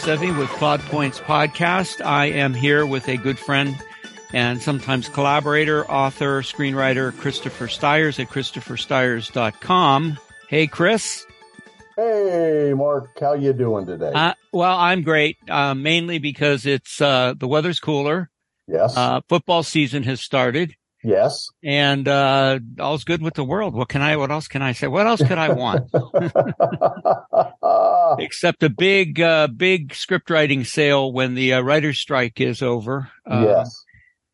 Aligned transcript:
Sevi 0.00 0.36
with 0.36 0.48
Plot 0.50 0.80
Points 0.80 1.20
Podcast. 1.20 2.02
I 2.02 2.26
am 2.26 2.54
here 2.54 2.86
with 2.86 3.06
a 3.06 3.18
good 3.18 3.38
friend 3.38 3.76
and 4.32 4.62
sometimes 4.62 5.10
collaborator, 5.10 5.84
author, 5.90 6.40
screenwriter, 6.40 7.14
Christopher 7.18 7.68
Stires 7.68 8.18
at 8.18 8.28
christopherstires.com. 8.28 10.18
Hey, 10.48 10.66
Chris. 10.68 11.26
Hey, 11.96 12.72
Mark. 12.74 13.10
How 13.20 13.34
you 13.34 13.52
doing 13.52 13.84
today? 13.84 14.10
Uh, 14.14 14.32
well, 14.54 14.74
I'm 14.78 15.02
great, 15.02 15.36
uh, 15.50 15.74
mainly 15.74 16.18
because 16.18 16.64
it's 16.64 16.98
uh, 17.02 17.34
the 17.36 17.46
weather's 17.46 17.78
cooler. 17.78 18.30
Yes. 18.66 18.96
Uh, 18.96 19.20
football 19.28 19.62
season 19.62 20.04
has 20.04 20.22
started. 20.22 20.76
Yes. 21.02 21.48
And 21.64 22.06
uh, 22.06 22.58
all's 22.78 23.04
good 23.04 23.22
with 23.22 23.34
the 23.34 23.44
world. 23.44 23.74
What 23.74 23.88
can 23.88 24.02
I? 24.02 24.16
What 24.16 24.30
else 24.30 24.48
can 24.48 24.60
I 24.60 24.72
say? 24.72 24.86
What 24.86 25.06
else 25.06 25.22
could 25.22 25.38
I 25.38 25.48
want? 25.50 25.90
Except 28.18 28.62
a 28.62 28.68
big, 28.68 29.20
uh, 29.20 29.48
big 29.48 29.94
script 29.94 30.30
writing 30.30 30.64
sale 30.64 31.12
when 31.12 31.34
the 31.34 31.54
uh, 31.54 31.60
writers' 31.60 31.98
strike 31.98 32.40
is 32.40 32.62
over. 32.62 33.10
Uh, 33.26 33.44
yes. 33.46 33.84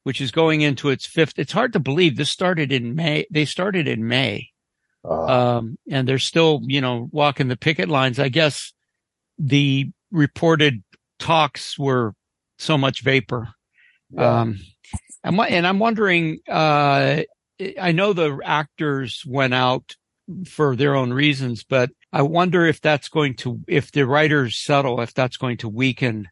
Which 0.03 0.21
is 0.21 0.31
going 0.31 0.61
into 0.61 0.89
its 0.89 1.07
fifth. 1.07 1.39
It's 1.39 1.53
hard 1.53 1.73
to 1.75 1.81
believe 1.81 2.17
this 2.17 2.31
started 2.31 2.73
in 2.73 2.95
May. 2.95 3.27
They 3.31 3.45
started 3.45 3.89
in 3.89 4.07
May. 4.07 4.51
Uh, 5.05 5.59
Um, 5.59 5.79
and 5.91 6.09
they're 6.09 6.19
still, 6.19 6.61
you 6.65 6.81
know, 6.81 7.09
walking 7.13 7.49
the 7.49 7.57
picket 7.57 7.89
lines. 7.89 8.19
I 8.19 8.29
guess 8.29 8.73
the 9.39 9.91
reported 10.11 10.83
talks 11.19 11.79
were 11.79 12.15
so 12.59 12.79
much 12.79 13.03
vapor. 13.03 13.49
yeah. 14.11 14.41
Um, 14.41 14.59
and, 15.25 15.41
and 15.41 15.67
I'm 15.67 15.79
wondering, 15.79 16.41
uh, 16.49 17.23
I 17.81 17.93
know 17.93 18.13
the 18.13 18.39
actors 18.45 19.23
went 19.27 19.55
out 19.55 19.97
for 20.47 20.77
their 20.77 20.95
own 20.95 21.13
reasons, 21.13 21.65
but 21.65 21.91
I 22.13 22.23
wonder 22.23 22.67
if 22.67 22.81
that's 22.81 23.09
going 23.09 23.37
to, 23.37 23.61
if 23.67 23.93
the 23.93 24.07
writers 24.07 24.59
settle, 24.59 25.01
if 25.01 25.15
that's 25.15 25.37
going 25.37 25.59
to 25.59 25.69
weaken 25.69 26.29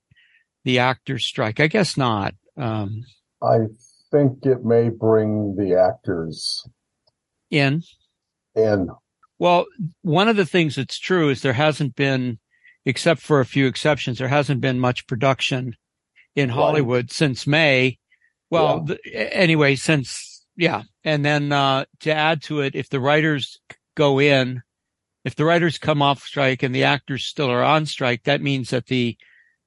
the 0.65 0.79
actors 0.81 1.25
strike. 1.25 1.61
I 1.61 1.67
guess 1.67 1.97
not. 1.97 2.35
Um, 2.57 3.05
I 3.43 3.67
think 4.11 4.45
it 4.47 4.65
may 4.65 4.89
bring 4.89 5.57
the 5.57 5.75
actors 5.75 6.67
in, 7.51 7.83
in. 8.55 8.89
well, 9.39 9.67
one 10.03 10.29
of 10.29 10.37
the 10.37 10.47
things 10.47 10.77
that's 10.77 10.99
true 10.99 11.29
is 11.31 11.43
there 11.43 11.53
hasn't 11.53 11.95
been, 11.95 12.39
except 12.85 13.21
for 13.21 13.41
a 13.41 13.47
few 13.47 13.67
exceptions, 13.67 14.19
there 14.19 14.29
hasn't 14.29 14.61
been 14.61 14.79
much 14.79 15.07
production 15.07 15.77
in 16.35 16.49
Right. 16.49 16.55
Hollywood 16.55 17.11
since 17.11 17.47
May. 17.47 17.99
Well, 18.51 18.83
the, 18.85 18.99
anyway, 19.15 19.75
since, 19.77 20.45
yeah. 20.57 20.83
And 21.03 21.25
then, 21.25 21.53
uh, 21.53 21.85
to 22.01 22.13
add 22.15 22.43
to 22.45 22.61
it, 22.61 22.75
if 22.75 22.89
the 22.89 23.01
writers 23.01 23.61
go 23.97 24.21
in, 24.21 24.63
if 25.25 25.35
the 25.35 25.45
writers 25.45 25.79
come 25.79 26.03
off 26.03 26.23
strike 26.23 26.63
and 26.63 26.75
the 26.75 26.85
actors 26.85 27.25
still 27.25 27.51
are 27.51 27.65
on 27.65 27.87
strike, 27.87 28.25
that 28.25 28.43
means 28.43 28.71
that 28.71 28.87
the 28.87 29.17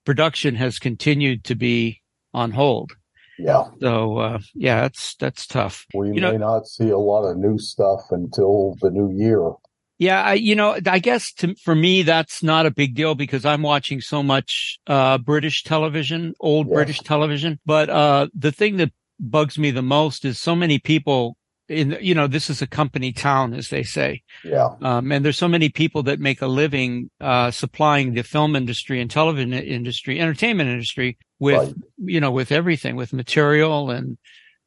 production 0.05 0.55
has 0.55 0.79
continued 0.79 1.43
to 1.45 1.55
be 1.55 2.01
on 2.33 2.51
hold. 2.51 2.91
Yeah. 3.39 3.65
So, 3.81 4.17
uh, 4.17 4.39
yeah, 4.55 4.81
that's, 4.81 5.15
that's 5.15 5.45
tough. 5.45 5.85
We 5.93 6.07
You 6.07 6.13
may 6.13 6.19
know- 6.21 6.37
not 6.37 6.67
see 6.67 6.89
a 6.89 6.97
lot 6.97 7.23
of 7.29 7.37
new 7.37 7.59
stuff 7.59 8.01
until 8.11 8.75
the 8.81 8.89
new 8.89 9.11
year. 9.11 9.51
Yeah, 9.99 10.21
I, 10.21 10.33
you 10.33 10.55
know, 10.55 10.77
I 10.85 10.99
guess 10.99 11.33
to, 11.37 11.55
for 11.55 11.73
me, 11.73 12.03
that's 12.03 12.43
not 12.43 12.65
a 12.67 12.71
big 12.71 12.93
deal 12.93 13.15
because 13.15 13.45
I'm 13.45 13.63
watching 13.63 13.99
so 13.99 14.21
much, 14.21 14.77
uh, 14.85 15.17
British 15.17 15.63
television, 15.63 16.33
old 16.39 16.67
Yes. 16.67 16.73
British 16.75 16.99
television. 16.99 17.59
But, 17.65 17.89
uh, 17.89 18.27
the 18.37 18.51
thing 18.51 18.77
that 18.77 18.91
bugs 19.19 19.57
me 19.57 19.71
the 19.71 19.81
most 19.81 20.23
is 20.23 20.37
so 20.37 20.55
many 20.55 20.77
people 20.77 21.35
in, 21.67 21.97
you 21.99 22.15
know, 22.15 22.27
this 22.27 22.49
is 22.49 22.61
a 22.61 22.67
company 22.67 23.11
town, 23.11 23.53
as 23.53 23.69
they 23.69 23.83
say. 23.83 24.21
Yeah. 24.43 24.69
Um, 24.81 25.11
and 25.11 25.25
there's 25.25 25.37
so 25.37 25.49
many 25.49 25.67
people 25.69 26.03
that 26.03 26.19
make 26.19 26.41
a 26.41 26.47
living, 26.47 27.09
uh, 27.19 27.51
supplying 27.51 28.13
the 28.13 28.23
film 28.23 28.55
industry 28.55 29.01
and 29.01 29.09
television 29.11 29.51
industry, 29.51 30.19
entertainment 30.19 30.69
industry 30.69 31.17
with, 31.39 31.57
Right. 31.57 31.73
you 32.05 32.19
know, 32.21 32.31
with 32.31 32.51
everything, 32.51 32.95
with 32.95 33.11
material 33.13 33.89
and, 33.89 34.17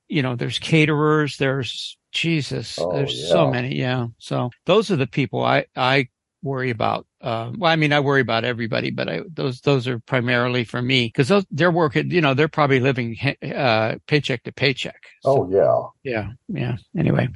you 0.08 0.22
know, 0.22 0.34
there's 0.36 0.58
caterers, 0.58 1.36
there's 1.38 1.96
Jesus, 2.12 2.78
Oh, 2.80 2.92
there's 2.92 3.28
so 3.28 3.50
many. 3.50 3.76
Yeah. 3.76 4.08
So 4.18 4.50
those 4.66 4.90
are 4.90 4.96
the 4.96 5.06
people 5.06 5.44
I, 5.44 5.66
I 5.76 6.08
worry 6.42 6.70
about. 6.70 7.06
Um, 7.20 7.58
well, 7.58 7.70
I 7.70 7.76
mean, 7.76 7.92
I 7.92 8.00
worry 8.00 8.20
about 8.22 8.44
everybody, 8.44 8.90
but 8.90 9.08
I, 9.08 9.20
those, 9.32 9.60
those 9.60 9.86
are 9.86 9.98
primarily 10.00 10.64
for 10.64 10.80
me 10.80 11.06
because 11.06 11.28
those, 11.28 11.44
they're 11.50 11.70
working, 11.70 12.10
you 12.10 12.20
know, 12.20 12.34
they're 12.34 12.48
probably 12.48 12.80
living, 12.80 13.16
uh, 13.54 13.96
paycheck 14.06 14.42
to 14.44 14.52
paycheck. 14.52 15.00
So, 15.22 15.48
Oh, 15.50 15.92
yeah. 16.02 16.12
yeah. 16.12 16.28
Yeah. 16.48 16.76
Anyway. 16.98 17.28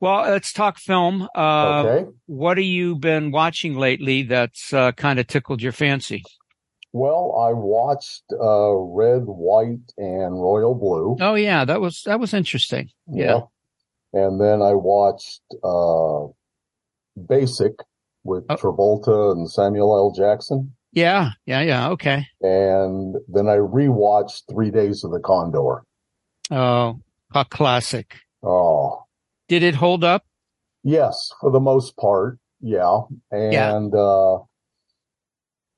Well, 0.00 0.22
let's 0.22 0.52
talk 0.52 0.78
film. 0.78 1.28
Uh, 1.32 1.84
Okay. 1.86 2.10
what 2.26 2.56
have 2.56 2.64
you 2.66 2.96
been 2.96 3.30
watching 3.30 3.76
lately 3.76 4.24
that's 4.24 4.72
uh, 4.72 4.90
kind 4.92 5.20
of 5.20 5.28
tickled 5.28 5.62
your 5.62 5.70
fancy? 5.70 6.24
Well, 6.92 7.34
I 7.38 7.52
watched 7.52 8.24
uh, 8.32 8.72
Red, 8.74 9.22
White, 9.24 9.92
and 9.96 10.34
Royal 10.34 10.74
Blue. 10.74 11.16
Oh 11.20 11.34
yeah, 11.34 11.64
that 11.64 11.80
was 11.80 12.02
that 12.06 12.20
was 12.20 12.34
interesting. 12.34 12.90
Yeah. 13.06 13.40
And 14.12 14.38
then 14.40 14.60
I 14.60 14.74
watched 14.74 15.40
uh, 15.64 16.26
Basic 17.28 17.72
with 18.24 18.44
Oh. 18.50 18.56
Travolta 18.56 19.32
and 19.32 19.50
Samuel 19.50 19.96
L. 19.96 20.12
Jackson. 20.14 20.74
Yeah, 20.92 21.30
yeah, 21.46 21.62
yeah. 21.62 21.88
Okay. 21.90 22.26
And 22.42 23.16
then 23.28 23.48
I 23.48 23.56
rewatched 23.56 24.42
Three 24.50 24.70
Days 24.70 25.02
of 25.04 25.10
the 25.12 25.20
Condor. 25.20 25.84
Oh, 26.50 27.00
a 27.34 27.44
classic. 27.46 28.16
Oh, 28.42 29.04
Did 29.48 29.62
it 29.62 29.74
hold 29.76 30.04
up? 30.04 30.24
yes, 30.84 31.30
for 31.40 31.50
the 31.50 31.60
most 31.60 31.96
part. 31.96 32.38
Yeah. 32.60 33.00
Yeah. 33.32 33.74
And, 33.76 33.94
uh, 33.94 34.38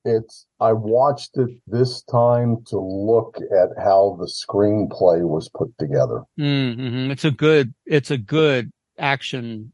it's, 0.05 0.47
I 0.61 0.73
watched 0.73 1.37
it 1.37 1.51
this 1.67 2.03
time 2.03 2.59
to 2.69 2.79
look 2.79 3.37
at 3.39 3.71
how 3.83 4.17
the 4.21 4.27
screenplay 4.27 5.23
was 5.27 5.49
put 5.57 5.73
together. 5.79 6.23
Mm-hmm. 6.39 7.11
It's 7.11 7.25
a 7.25 7.31
good. 7.31 7.75
It's 7.87 8.11
a 8.11 8.19
good 8.19 8.71
action 8.99 9.73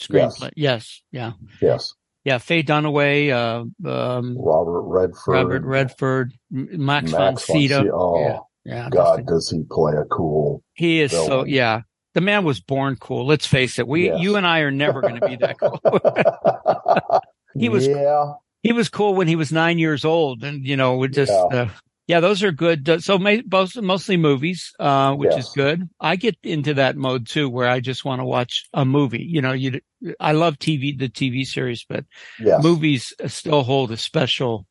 screenplay. 0.00 0.50
Yes. 0.56 1.02
yes. 1.10 1.32
Yeah. 1.60 1.68
Yes. 1.68 1.94
Yeah. 2.24 2.38
Faye 2.38 2.62
Dunaway. 2.62 3.30
Uh, 3.30 3.88
um, 3.88 4.36
Robert 4.38 4.82
Redford. 4.82 5.34
Robert 5.34 5.62
Redford. 5.64 6.32
Max, 6.50 7.10
von 7.10 7.20
Max 7.20 7.44
von 7.46 7.56
Sydow. 7.56 7.90
Oh, 7.92 8.20
Yeah. 8.20 8.38
Yeah. 8.64 8.88
God, 8.90 9.26
does 9.26 9.48
he 9.48 9.62
play 9.70 9.94
a 9.96 10.04
cool 10.04 10.62
He 10.74 11.00
is 11.00 11.10
so, 11.12 11.44
yeah. 11.44 11.82
The 12.14 12.20
man 12.20 12.44
was 12.44 12.60
born 12.60 12.96
cool. 12.96 13.24
Let's 13.26 13.46
face 13.46 13.78
it. 13.78 13.88
We, 13.88 14.06
Yes. 14.06 14.20
you 14.20 14.36
and 14.36 14.46
I 14.46 14.60
are 14.60 14.70
never 14.70 15.00
going 15.00 15.20
to 15.20 15.26
be 15.26 15.36
that 15.36 15.58
cool. 15.58 15.80
He 17.58 17.68
was- 17.68 17.86
yeah, 17.86 18.32
he 18.62 18.72
was 18.72 18.88
cool 18.88 19.14
when 19.14 19.28
he 19.28 19.36
was 19.36 19.52
nine 19.52 19.78
years 19.78 20.04
old 20.04 20.42
and, 20.42 20.64
you 20.66 20.76
know, 20.76 20.96
we 20.96 21.08
just, 21.08 21.32
Yeah. 21.50 21.62
uh, 21.62 21.68
yeah, 22.06 22.20
those 22.20 22.42
are 22.42 22.52
good. 22.52 22.88
Uh, 22.88 22.98
So 23.00 23.18
both, 23.46 23.76
mostly 23.76 24.16
movies, 24.16 24.72
uh, 24.80 25.14
which 25.14 25.36
is 25.36 25.50
good. 25.50 25.88
I 26.00 26.16
get 26.16 26.36
into 26.42 26.74
that 26.74 26.96
mode 26.96 27.26
too, 27.26 27.48
where 27.50 27.68
I 27.68 27.80
just 27.80 28.04
want 28.04 28.20
to 28.20 28.24
watch 28.24 28.66
a 28.72 28.84
movie. 28.84 29.22
You 29.22 29.42
know, 29.42 29.52
you, 29.52 29.80
I 30.18 30.32
love 30.32 30.58
TV, 30.58 30.92
the 30.98 31.08
TV 31.08 31.44
series, 31.46 31.84
but 31.88 32.04
yes, 32.38 32.62
movies 32.62 33.12
still 33.26 33.62
hold 33.62 33.90
a 33.90 33.96
special, 33.96 34.66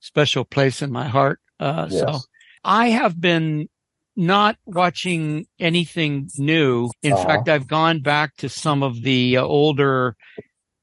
special 0.00 0.44
place 0.44 0.82
in 0.82 0.92
my 0.92 1.08
heart. 1.08 1.40
Uh, 1.58 1.88
so 1.88 2.20
I 2.64 2.90
have 2.90 3.20
been 3.20 3.68
not 4.14 4.56
watching 4.66 5.46
anything 5.58 6.28
new. 6.36 6.90
In 7.02 7.14
Uh-huh. 7.14 7.24
fact, 7.26 7.48
I've 7.48 7.66
gone 7.66 8.00
back 8.02 8.36
to 8.36 8.48
some 8.48 8.82
of 8.82 9.02
the 9.02 9.38
uh, 9.38 9.42
older 9.44 10.16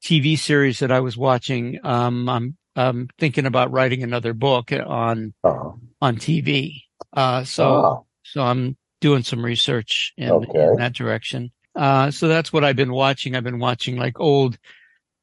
TV 0.02 0.38
series 0.38 0.78
that 0.80 0.92
I 0.92 1.00
was 1.00 1.16
watching. 1.16 1.78
Um, 1.84 2.28
I'm, 2.28 2.56
I'm 2.74 3.08
thinking 3.18 3.46
about 3.46 3.72
writing 3.72 4.02
another 4.02 4.32
book 4.34 4.72
on, 4.72 5.34
uh, 5.42 5.70
on 6.00 6.16
TV. 6.16 6.82
Uh, 7.12 7.44
so, 7.44 7.74
ah, 7.84 8.00
so 8.22 8.42
I'm 8.42 8.76
doing 9.00 9.22
some 9.22 9.44
research 9.44 10.12
in, 10.16 10.30
Okay. 10.30 10.62
in 10.62 10.76
that 10.76 10.92
direction. 10.94 11.50
Uh, 11.74 12.10
so 12.10 12.28
that's 12.28 12.52
what 12.52 12.64
I've 12.64 12.76
been 12.76 12.92
watching. 12.92 13.34
I've 13.34 13.44
been 13.44 13.58
watching 13.58 13.96
like 13.96 14.18
old, 14.20 14.58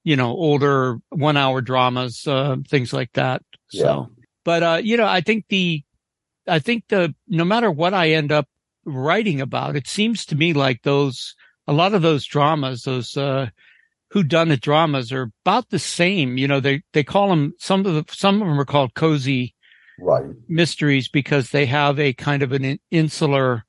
you 0.03 0.15
know, 0.15 0.31
older 0.31 0.99
one 1.09 1.37
hour 1.37 1.61
dramas, 1.61 2.27
uh, 2.27 2.57
things 2.67 2.93
like 2.93 3.11
that. 3.13 3.41
So, 3.69 3.79
Yeah. 3.79 4.05
but, 4.43 4.63
uh, 4.63 4.81
you 4.83 4.97
know, 4.97 5.07
I 5.07 5.21
think 5.21 5.45
the, 5.49 5.83
I 6.47 6.59
think 6.59 6.85
the, 6.89 7.15
no 7.27 7.45
matter 7.45 7.71
what 7.71 7.93
I 7.93 8.11
end 8.11 8.31
up 8.31 8.47
writing 8.85 9.41
about, 9.41 9.75
it 9.75 9.87
seems 9.87 10.25
to 10.27 10.35
me 10.35 10.53
like 10.53 10.81
those, 10.83 11.35
a 11.67 11.73
lot 11.73 11.93
of 11.93 12.01
those 12.01 12.25
dramas, 12.25 12.83
those, 12.83 13.15
uh, 13.15 13.47
whodunit 14.13 14.61
dramas 14.61 15.11
are 15.11 15.31
about 15.45 15.69
the 15.69 15.79
same. 15.79 16.37
You 16.37 16.47
know, 16.47 16.59
they, 16.59 16.83
they 16.93 17.03
call 17.03 17.29
them, 17.29 17.53
some 17.59 17.85
of 17.85 17.93
the, 17.93 18.05
some 18.13 18.41
of 18.41 18.47
them 18.47 18.59
are 18.59 18.65
called 18.65 18.93
cozy 18.93 19.55
right, 19.99 20.25
mysteries 20.47 21.07
because 21.07 21.49
they 21.49 21.65
have 21.65 21.99
a 21.99 22.13
kind 22.13 22.43
of 22.43 22.51
an 22.51 22.79
insular 22.91 23.65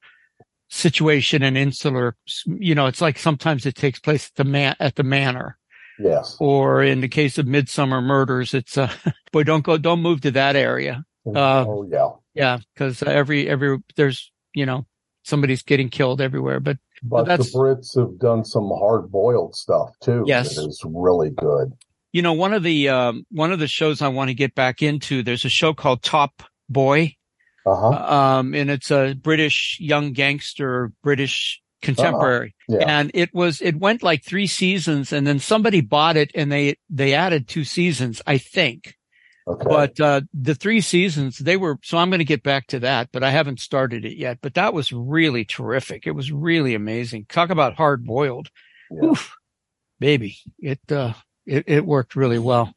situation 0.68 1.42
and 1.42 1.56
insular, 1.56 2.16
you 2.46 2.74
know, 2.74 2.86
it's 2.86 3.00
like 3.00 3.18
sometimes 3.18 3.64
it 3.66 3.74
takes 3.74 3.98
place 3.98 4.28
at 4.28 4.34
the 4.34 4.44
man, 4.44 4.76
at 4.80 4.96
the 4.96 5.02
manor. 5.02 5.58
yes, 5.98 6.36
Or 6.40 6.82
in 6.82 7.00
the 7.00 7.08
case 7.08 7.38
of 7.38 7.46
Midsomer 7.46 8.02
Murders, 8.02 8.54
it's, 8.54 8.76
uh, 8.76 8.92
boy, 9.32 9.44
don't 9.44 9.64
go, 9.64 9.78
don't 9.78 10.02
move 10.02 10.20
to 10.22 10.30
that 10.32 10.56
area. 10.56 11.04
Uh, 11.26 11.64
oh 11.66 11.88
yeah, 11.90 12.10
Yeah. 12.34 12.58
Cause 12.76 13.02
every, 13.02 13.48
every, 13.48 13.78
there's, 13.96 14.30
you 14.52 14.66
know, 14.66 14.86
somebody's 15.24 15.62
getting 15.62 15.88
killed 15.88 16.20
everywhere, 16.20 16.60
but 16.60 16.78
but 17.02 17.24
the 17.24 17.36
Brits 17.38 17.96
have 17.98 18.18
done 18.18 18.44
some 18.44 18.70
hard 18.78 19.10
boiled 19.10 19.54
stuff 19.56 19.90
too. 20.00 20.24
Yes, 20.26 20.54
that 20.54 20.66
is 20.68 20.82
really 20.84 21.30
good. 21.30 21.72
You 22.12 22.22
know, 22.22 22.32
one 22.32 22.54
of 22.54 22.62
the 22.62 22.88
um, 22.88 23.26
one 23.30 23.52
of 23.52 23.58
the 23.58 23.66
shows 23.66 24.00
I 24.00 24.08
want 24.08 24.28
to 24.28 24.34
get 24.34 24.54
back 24.54 24.82
into. 24.82 25.22
There's 25.22 25.44
a 25.44 25.50
show 25.50 25.74
called 25.74 26.02
Top 26.02 26.42
Boy, 26.68 27.16
uh-huh. 27.66 28.14
um, 28.14 28.54
and 28.54 28.70
it's 28.70 28.90
a 28.90 29.14
British 29.14 29.78
young 29.80 30.12
gangster, 30.12 30.92
British 31.02 31.60
contemporary, 31.82 32.54
uh-huh. 32.68 32.78
yeah. 32.80 33.00
and 33.00 33.10
it 33.14 33.34
was 33.34 33.60
it 33.60 33.76
went 33.76 34.02
like 34.02 34.24
three 34.24 34.46
seasons, 34.46 35.12
and 35.12 35.26
then 35.26 35.40
somebody 35.40 35.80
bought 35.80 36.16
it, 36.16 36.30
and 36.34 36.52
they 36.52 36.76
they 36.88 37.14
added 37.14 37.48
two 37.48 37.64
seasons, 37.64 38.22
I 38.26 38.38
think. 38.38 38.94
Okay. 39.46 39.64
But 39.68 40.00
uh, 40.00 40.22
the 40.32 40.54
three 40.54 40.80
seasons, 40.80 41.36
they 41.38 41.58
were, 41.58 41.78
so 41.82 41.98
I'm 41.98 42.08
going 42.08 42.20
to 42.20 42.24
get 42.24 42.42
back 42.42 42.66
to 42.68 42.80
that, 42.80 43.10
but 43.12 43.22
I 43.22 43.30
haven't 43.30 43.60
started 43.60 44.04
it 44.04 44.16
yet. 44.16 44.38
But 44.40 44.54
that 44.54 44.72
was 44.72 44.90
really 44.90 45.44
terrific. 45.44 46.06
It 46.06 46.12
was 46.12 46.32
really 46.32 46.74
amazing. 46.74 47.26
Talk 47.28 47.50
about 47.50 47.74
hard 47.74 48.04
boiled. 48.04 48.48
Yeah. 48.90 49.10
Oof, 49.10 49.34
baby. 50.00 50.38
It, 50.58 50.80
uh, 50.90 51.12
it, 51.44 51.64
it 51.66 51.84
worked 51.84 52.16
really 52.16 52.38
well. 52.38 52.74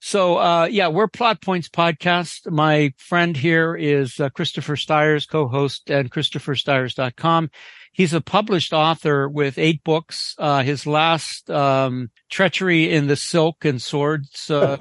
So, 0.00 0.38
uh, 0.38 0.64
yeah, 0.70 0.88
we're 0.88 1.06
Plot 1.06 1.42
Points 1.42 1.68
Podcast. 1.68 2.50
My 2.50 2.94
friend 2.96 3.36
here 3.36 3.76
is 3.76 4.18
uh, 4.18 4.30
Christopher 4.30 4.74
Stires, 4.74 5.26
co-host 5.26 5.90
at 5.90 6.06
ChristopherStires.com. 6.06 7.50
He's 7.98 8.14
a 8.14 8.20
published 8.20 8.72
author 8.72 9.28
with 9.28 9.58
eight 9.58 9.82
books. 9.82 10.36
Uh, 10.38 10.62
his 10.62 10.86
last, 10.86 11.50
um, 11.50 12.12
Treachery 12.30 12.92
in 12.92 13.08
the 13.08 13.16
Silk 13.16 13.64
and 13.64 13.82
Swords, 13.82 14.48
uh, 14.52 14.76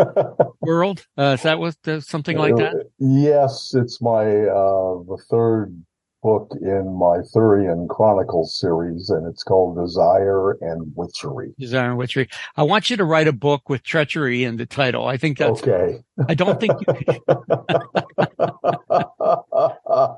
World. 0.62 1.08
Uh, 1.18 1.34
is 1.36 1.42
that 1.42 1.58
what, 1.58 1.76
uh, 1.88 2.00
something 2.00 2.38
like 2.38 2.56
that? 2.58 2.76
Yes, 3.00 3.74
it's 3.74 4.00
my, 4.04 4.24
uh, 4.24 5.02
the 5.08 5.18
third 5.32 5.84
book 6.22 6.52
in 6.62 6.94
my 6.94 7.18
Thurian 7.34 7.90
Chronicles 7.90 8.56
series, 8.60 9.10
and 9.10 9.26
it's 9.26 9.42
called 9.42 9.78
Desire 9.78 10.52
and 10.62 10.92
Witchery. 10.96 11.56
Desire 11.58 11.90
and 11.90 11.98
Witchery. 11.98 12.30
I 12.56 12.62
want 12.62 12.92
you 12.92 12.98
to 12.98 13.04
write 13.04 13.28
a 13.28 13.34
book 13.34 13.68
with 13.68 13.82
treachery 13.82 14.44
in 14.44 14.58
the 14.58 14.68
title. 14.68 15.08
I 15.08 15.18
think 15.18 15.40
that's 15.40 15.64
okay. 15.64 16.04
I 16.30 16.36
don't 16.36 16.60
think 16.60 16.74
you 16.86 16.94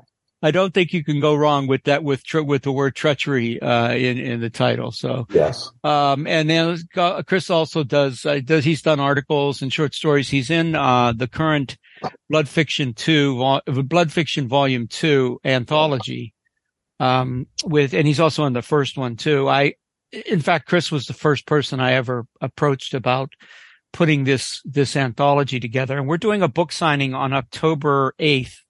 I 0.42 0.50
don't 0.50 0.72
think 0.72 0.92
you 0.92 1.04
can 1.04 1.20
go 1.20 1.34
wrong 1.34 1.66
with 1.66 1.84
that 1.84 2.02
with 2.02 2.24
tre- 2.24 2.40
with 2.40 2.62
the 2.62 2.72
word 2.72 2.94
treachery 2.94 3.60
uh, 3.60 3.92
in 3.92 4.18
in 4.18 4.40
the 4.40 4.50
title. 4.50 4.90
So 4.90 5.26
yes, 5.30 5.70
um, 5.84 6.26
and 6.26 6.48
then 6.48 6.78
Chris 7.26 7.50
also 7.50 7.84
does 7.84 8.24
uh, 8.24 8.40
does 8.42 8.64
he's 8.64 8.82
done 8.82 9.00
articles 9.00 9.60
and 9.60 9.72
short 9.72 9.94
stories. 9.94 10.30
He's 10.30 10.50
in 10.50 10.74
uh, 10.74 11.12
the 11.12 11.28
current 11.28 11.76
Blood 12.30 12.48
Fiction 12.48 12.94
two 12.94 13.36
vol- 13.36 13.62
Blood 13.66 14.12
Fiction 14.12 14.48
Volume 14.48 14.86
two 14.86 15.40
anthology. 15.44 16.32
Um, 16.98 17.46
with 17.64 17.94
and 17.94 18.06
he's 18.06 18.20
also 18.20 18.44
in 18.44 18.52
the 18.52 18.62
first 18.62 18.98
one 18.98 19.16
too. 19.16 19.48
I, 19.48 19.74
in 20.26 20.40
fact, 20.40 20.66
Chris 20.66 20.90
was 20.92 21.06
the 21.06 21.14
first 21.14 21.46
person 21.46 21.80
I 21.80 21.92
ever 21.92 22.26
approached 22.40 22.94
about 22.94 23.32
putting 23.92 24.24
this 24.24 24.60
this 24.64 24.96
anthology 24.96 25.60
together, 25.60 25.98
and 25.98 26.06
we're 26.06 26.18
doing 26.18 26.42
a 26.42 26.48
book 26.48 26.72
signing 26.72 27.14
on 27.14 27.32
October 27.32 28.14
eighth 28.18 28.60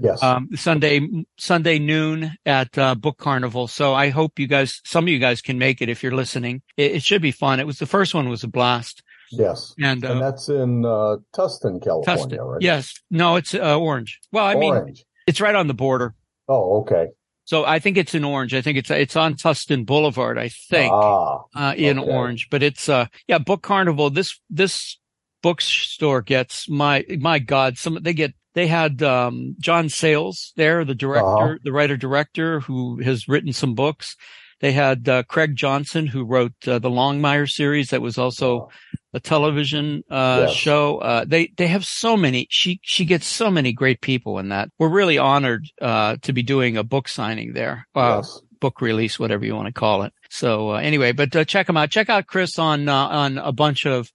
Yes. 0.00 0.22
Um, 0.22 0.48
Sunday, 0.54 1.06
Sunday 1.38 1.78
noon 1.78 2.32
at 2.46 2.76
uh, 2.78 2.94
Book 2.94 3.18
Carnival. 3.18 3.68
So 3.68 3.94
I 3.94 4.08
hope 4.08 4.38
you 4.38 4.46
guys, 4.46 4.80
some 4.84 5.04
of 5.04 5.08
you 5.08 5.18
guys 5.18 5.42
can 5.42 5.58
make 5.58 5.82
it 5.82 5.88
if 5.88 6.02
you're 6.02 6.14
listening. 6.14 6.62
It, 6.76 6.92
it 6.92 7.02
should 7.02 7.22
be 7.22 7.32
fun. 7.32 7.60
It 7.60 7.66
was 7.66 7.78
the 7.78 7.86
first 7.86 8.14
one 8.14 8.28
was 8.28 8.42
a 8.42 8.48
blast. 8.48 9.02
Yes. 9.30 9.74
And, 9.80 10.04
uh, 10.04 10.12
and 10.12 10.20
that's 10.20 10.48
in 10.48 10.84
uh, 10.84 11.16
Tustin, 11.34 11.82
California, 11.82 12.38
Tustin. 12.38 12.44
right? 12.52 12.62
Yes. 12.62 12.94
No, 13.10 13.36
it's 13.36 13.54
uh, 13.54 13.78
Orange. 13.78 14.18
Well, 14.32 14.44
I 14.44 14.54
mean, 14.54 14.94
it's 15.26 15.40
right 15.40 15.54
on 15.54 15.66
the 15.66 15.74
border. 15.74 16.14
Oh, 16.48 16.80
okay. 16.80 17.08
So 17.44 17.64
I 17.64 17.78
think 17.78 17.96
it's 17.96 18.14
in 18.14 18.24
Orange. 18.24 18.54
I 18.54 18.62
think 18.62 18.78
it's 18.78 18.90
it's 18.90 19.16
on 19.16 19.34
Tustin 19.34 19.84
Boulevard. 19.84 20.38
I 20.38 20.48
think 20.48 20.92
Ah, 20.92 21.42
uh, 21.54 21.74
in 21.76 21.98
okay. 21.98 22.10
Orange, 22.10 22.48
but 22.48 22.62
it's 22.62 22.88
uh 22.88 23.06
yeah 23.26 23.38
Book 23.38 23.62
Carnival. 23.62 24.08
This 24.10 24.40
this 24.48 24.98
bookstore 25.42 26.22
gets 26.22 26.68
my 26.68 27.04
my 27.18 27.40
God. 27.40 27.76
Some 27.76 27.98
they 28.02 28.14
get 28.14 28.34
they 28.54 28.66
had 28.66 29.02
um, 29.02 29.56
John 29.60 29.88
Sayles 29.88 30.52
there, 30.56 30.84
the 30.84 30.94
director, 30.94 31.26
Uh-huh. 31.26 31.54
the 31.62 31.72
writer 31.72 31.96
director 31.96 32.60
who 32.60 33.00
has 33.02 33.28
written 33.28 33.52
some 33.52 33.74
books. 33.74 34.16
They 34.60 34.72
had 34.72 35.08
uh, 35.08 35.22
Craig 35.22 35.56
Johnson 35.56 36.06
who 36.06 36.22
wrote 36.24 36.52
uh, 36.68 36.78
the 36.78 36.90
Longmire 36.90 37.48
series 37.50 37.88
that 37.90 38.02
was 38.02 38.18
also 38.18 38.68
a 39.14 39.20
television 39.20 40.02
uh, 40.10 40.46
Yes. 40.48 40.54
show. 40.54 40.98
Uh, 40.98 41.24
they 41.26 41.50
they 41.56 41.66
have 41.68 41.84
so 41.86 42.16
many. 42.16 42.46
She 42.50 42.78
she 42.82 43.04
gets 43.06 43.26
so 43.26 43.50
many 43.50 43.72
great 43.72 44.00
people 44.02 44.38
in 44.38 44.50
that. 44.50 44.68
We're 44.78 44.90
really 44.90 45.16
honored 45.16 45.64
uh, 45.80 46.16
to 46.22 46.32
be 46.34 46.42
doing 46.42 46.76
a 46.76 46.84
book 46.84 47.08
signing 47.08 47.54
there. 47.54 47.86
Uh, 47.94 48.16
yes. 48.22 48.40
book 48.60 48.82
release, 48.82 49.18
whatever 49.18 49.46
you 49.46 49.56
want 49.56 49.68
to 49.68 49.72
call 49.80 50.02
it. 50.02 50.12
So 50.28 50.72
uh, 50.72 50.74
anyway, 50.76 51.12
but 51.12 51.34
uh, 51.34 51.44
check 51.44 51.66
him 51.68 51.78
out. 51.78 51.90
Check 51.90 52.10
out 52.10 52.26
Chris 52.26 52.58
on 52.58 52.86
uh, 52.88 52.94
on 53.08 53.38
a 53.38 53.52
bunch 53.52 53.86
of 53.86 54.10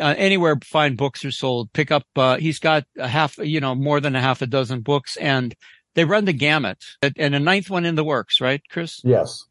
uh, 0.00 0.14
anywhere 0.16 0.58
fine 0.64 0.96
books 0.96 1.24
are 1.24 1.30
sold. 1.30 1.72
Pick 1.72 1.90
up. 1.90 2.04
Uh, 2.16 2.36
he's 2.36 2.58
got 2.58 2.84
a 2.98 3.08
half, 3.08 3.38
you 3.38 3.60
know, 3.60 3.74
more 3.74 4.00
than 4.00 4.16
a 4.16 4.20
half 4.20 4.42
a 4.42 4.46
dozen 4.46 4.80
books, 4.80 5.16
and 5.16 5.54
they 5.94 6.04
run 6.04 6.24
the 6.24 6.32
gamut. 6.32 6.78
And 7.16 7.34
a 7.34 7.40
ninth 7.40 7.70
one 7.70 7.84
in 7.84 7.94
the 7.94 8.04
works, 8.04 8.40
right, 8.40 8.62
Chris? 8.70 9.00
Yes. 9.04 9.44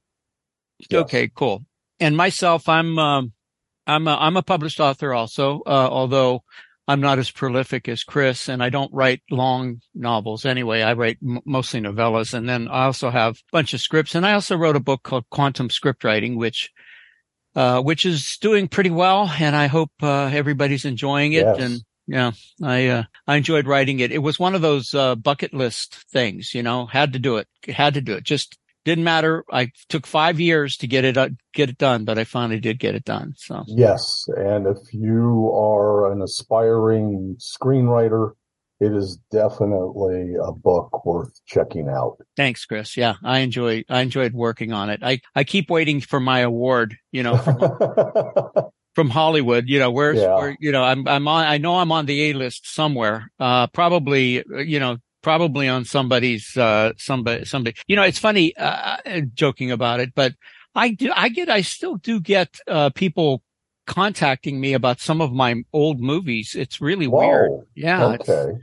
Yes. 0.89 1.01
Okay, 1.01 1.29
cool. 1.33 1.65
And 1.99 2.17
myself, 2.17 2.67
I'm 2.67 2.97
um, 2.97 3.33
I'm 3.85 4.07
a, 4.07 4.15
I'm 4.15 4.37
a 4.37 4.43
published 4.43 4.79
author 4.79 5.13
also, 5.13 5.61
uh, 5.65 5.87
although 5.91 6.43
I'm 6.87 7.01
not 7.01 7.19
as 7.19 7.29
prolific 7.31 7.87
as 7.87 8.03
Chris, 8.03 8.49
and 8.49 8.63
I 8.63 8.69
don't 8.69 8.93
write 8.93 9.21
long 9.29 9.81
novels 9.93 10.45
anyway. 10.45 10.81
I 10.81 10.93
write 10.93 11.17
m- 11.23 11.41
mostly 11.45 11.79
novellas, 11.79 12.33
and 12.33 12.49
then 12.49 12.67
I 12.67 12.85
also 12.85 13.09
have 13.11 13.35
a 13.35 13.51
bunch 13.51 13.73
of 13.73 13.81
scripts, 13.81 14.15
and 14.15 14.25
I 14.25 14.33
also 14.33 14.57
wrote 14.57 14.75
a 14.75 14.81
book 14.81 15.03
called 15.03 15.29
Quantum 15.29 15.69
Script 15.69 16.03
Writing, 16.03 16.37
which 16.37 16.71
uh, 17.55 17.81
which 17.81 18.05
is 18.05 18.37
doing 18.37 18.67
pretty 18.67 18.89
well, 18.89 19.29
and 19.39 19.55
I 19.55 19.67
hope 19.67 19.91
uh, 20.01 20.25
everybody's 20.25 20.85
enjoying 20.85 21.33
it. 21.33 21.45
Yes. 21.45 21.59
And 21.59 21.81
yeah, 22.07 22.31
I 22.63 22.87
uh, 22.87 23.03
I 23.27 23.35
enjoyed 23.35 23.67
writing 23.67 23.99
it. 23.99 24.11
It 24.11 24.19
was 24.19 24.39
one 24.39 24.55
of 24.55 24.61
those 24.61 24.93
uh, 24.93 25.15
bucket 25.15 25.53
list 25.53 25.95
things, 26.11 26.53
you 26.53 26.63
know, 26.63 26.85
had 26.85 27.13
to 27.13 27.19
do 27.19 27.37
it, 27.37 27.47
had 27.67 27.93
to 27.95 28.01
do 28.01 28.13
it. 28.13 28.23
Just 28.23 28.57
didn't 28.83 29.03
matter. 29.03 29.43
I 29.51 29.71
took 29.89 30.07
five 30.07 30.39
years 30.39 30.77
to 30.77 30.87
get 30.87 31.05
it 31.05 31.17
uh, 31.17 31.29
get 31.53 31.69
it 31.69 31.77
done, 31.77 32.05
but 32.05 32.17
I 32.17 32.23
finally 32.23 32.59
did 32.59 32.79
get 32.79 32.95
it 32.95 33.05
done. 33.05 33.33
So 33.37 33.63
Yes. 33.67 34.25
And 34.35 34.67
if 34.67 34.77
you 34.91 35.51
are 35.53 36.11
an 36.11 36.21
aspiring 36.21 37.37
screenwriter, 37.39 38.31
it 38.81 38.91
is 38.93 39.17
definitely 39.31 40.33
a 40.43 40.51
book 40.51 41.05
worth 41.05 41.39
checking 41.45 41.87
out. 41.87 42.17
thanks, 42.35 42.65
Chris. 42.65 42.97
Yeah, 42.97 43.15
I 43.23 43.39
enjoy 43.39 43.83
I 43.89 44.01
enjoyed 44.01 44.33
working 44.33 44.73
on 44.73 44.89
it. 44.89 44.99
I 45.03 45.21
I 45.35 45.43
keep 45.43 45.69
waiting 45.69 46.01
for 46.01 46.19
my 46.19 46.39
award, 46.39 46.97
you 47.11 47.23
know, 47.23 47.37
from, 47.37 47.59
from 48.95 49.09
Hollywood. 49.09 49.65
You 49.67 49.79
know, 49.79 49.91
where's 49.91 50.19
Yeah. 50.19 50.35
where 50.35 50.57
you 50.59 50.71
know 50.71 50.83
I'm 50.83 51.07
I'm 51.07 51.27
on. 51.27 51.45
I 51.45 51.57
know 51.57 51.77
I'm 51.77 51.91
on 51.91 52.05
the 52.07 52.29
A 52.29 52.33
list 52.33 52.73
somewhere. 52.73 53.31
Uh, 53.39 53.67
probably 53.67 54.43
you 54.65 54.79
know 54.79 54.97
probably 55.21 55.67
on 55.67 55.85
somebody's 55.85 56.57
uh 56.57 56.91
somebody 56.97 57.45
somebody. 57.45 57.75
You 57.87 57.95
know, 57.95 58.03
it's 58.03 58.19
funny 58.19 58.55
uh, 58.57 58.97
uh, 59.05 59.21
joking 59.33 59.71
about 59.71 59.99
it, 59.99 60.13
but 60.15 60.33
I 60.73 60.89
do 60.89 61.11
I 61.15 61.29
get 61.29 61.49
I 61.49 61.61
still 61.61 61.97
do 61.97 62.19
get 62.19 62.49
uh 62.67 62.89
people 62.89 63.43
contacting 63.87 64.59
me 64.61 64.73
about 64.73 64.99
some 64.99 65.21
of 65.21 65.31
my 65.33 65.63
old 65.73 65.99
movies. 65.99 66.55
It's 66.57 66.79
really 66.81 67.07
weird. 67.07 67.49
Whoa. 67.51 67.63
Yeah. 67.75 68.13
it's- 68.13 68.29
Okay. 68.29 68.57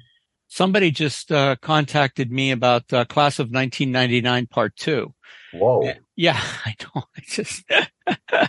Somebody 0.48 0.90
just 0.90 1.30
uh, 1.30 1.56
contacted 1.60 2.32
me 2.32 2.50
about 2.50 2.92
uh, 2.92 3.04
Class 3.04 3.38
of 3.38 3.50
1999 3.50 4.46
Part 4.46 4.76
Two. 4.76 5.14
Whoa. 5.52 5.92
Yeah, 6.16 6.40
I 6.64 6.74
know. 6.82 7.04
I 7.16 7.20
just 7.26 7.64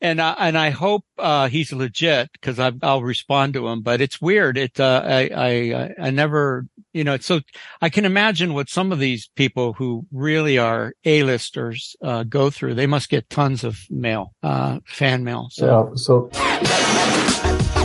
and 0.00 0.20
I, 0.20 0.32
and 0.38 0.56
I 0.56 0.70
hope 0.70 1.04
uh, 1.18 1.48
he's 1.48 1.72
legit 1.72 2.30
because 2.32 2.58
I'll 2.58 3.02
respond 3.02 3.54
to 3.54 3.68
him. 3.68 3.82
But 3.82 4.00
it's 4.00 4.20
weird. 4.20 4.56
It 4.56 4.78
uh, 4.78 5.02
I 5.04 5.30
I 5.34 5.94
I 6.06 6.10
never 6.10 6.66
you 6.92 7.04
know. 7.04 7.14
It's 7.14 7.26
so 7.26 7.40
I 7.80 7.88
can 7.88 8.04
imagine 8.04 8.54
what 8.54 8.68
some 8.68 8.92
of 8.92 8.98
these 8.98 9.28
people 9.34 9.72
who 9.74 10.06
really 10.12 10.58
are 10.58 10.94
A-listers 11.04 11.96
uh, 12.02 12.24
go 12.24 12.50
through. 12.50 12.74
They 12.74 12.86
must 12.86 13.08
get 13.08 13.28
tons 13.30 13.64
of 13.64 13.78
mail, 13.90 14.34
uh, 14.42 14.80
fan 14.86 15.24
mail. 15.24 15.48
So 15.50 15.66
Yeah. 15.66 15.96
So 15.96 17.79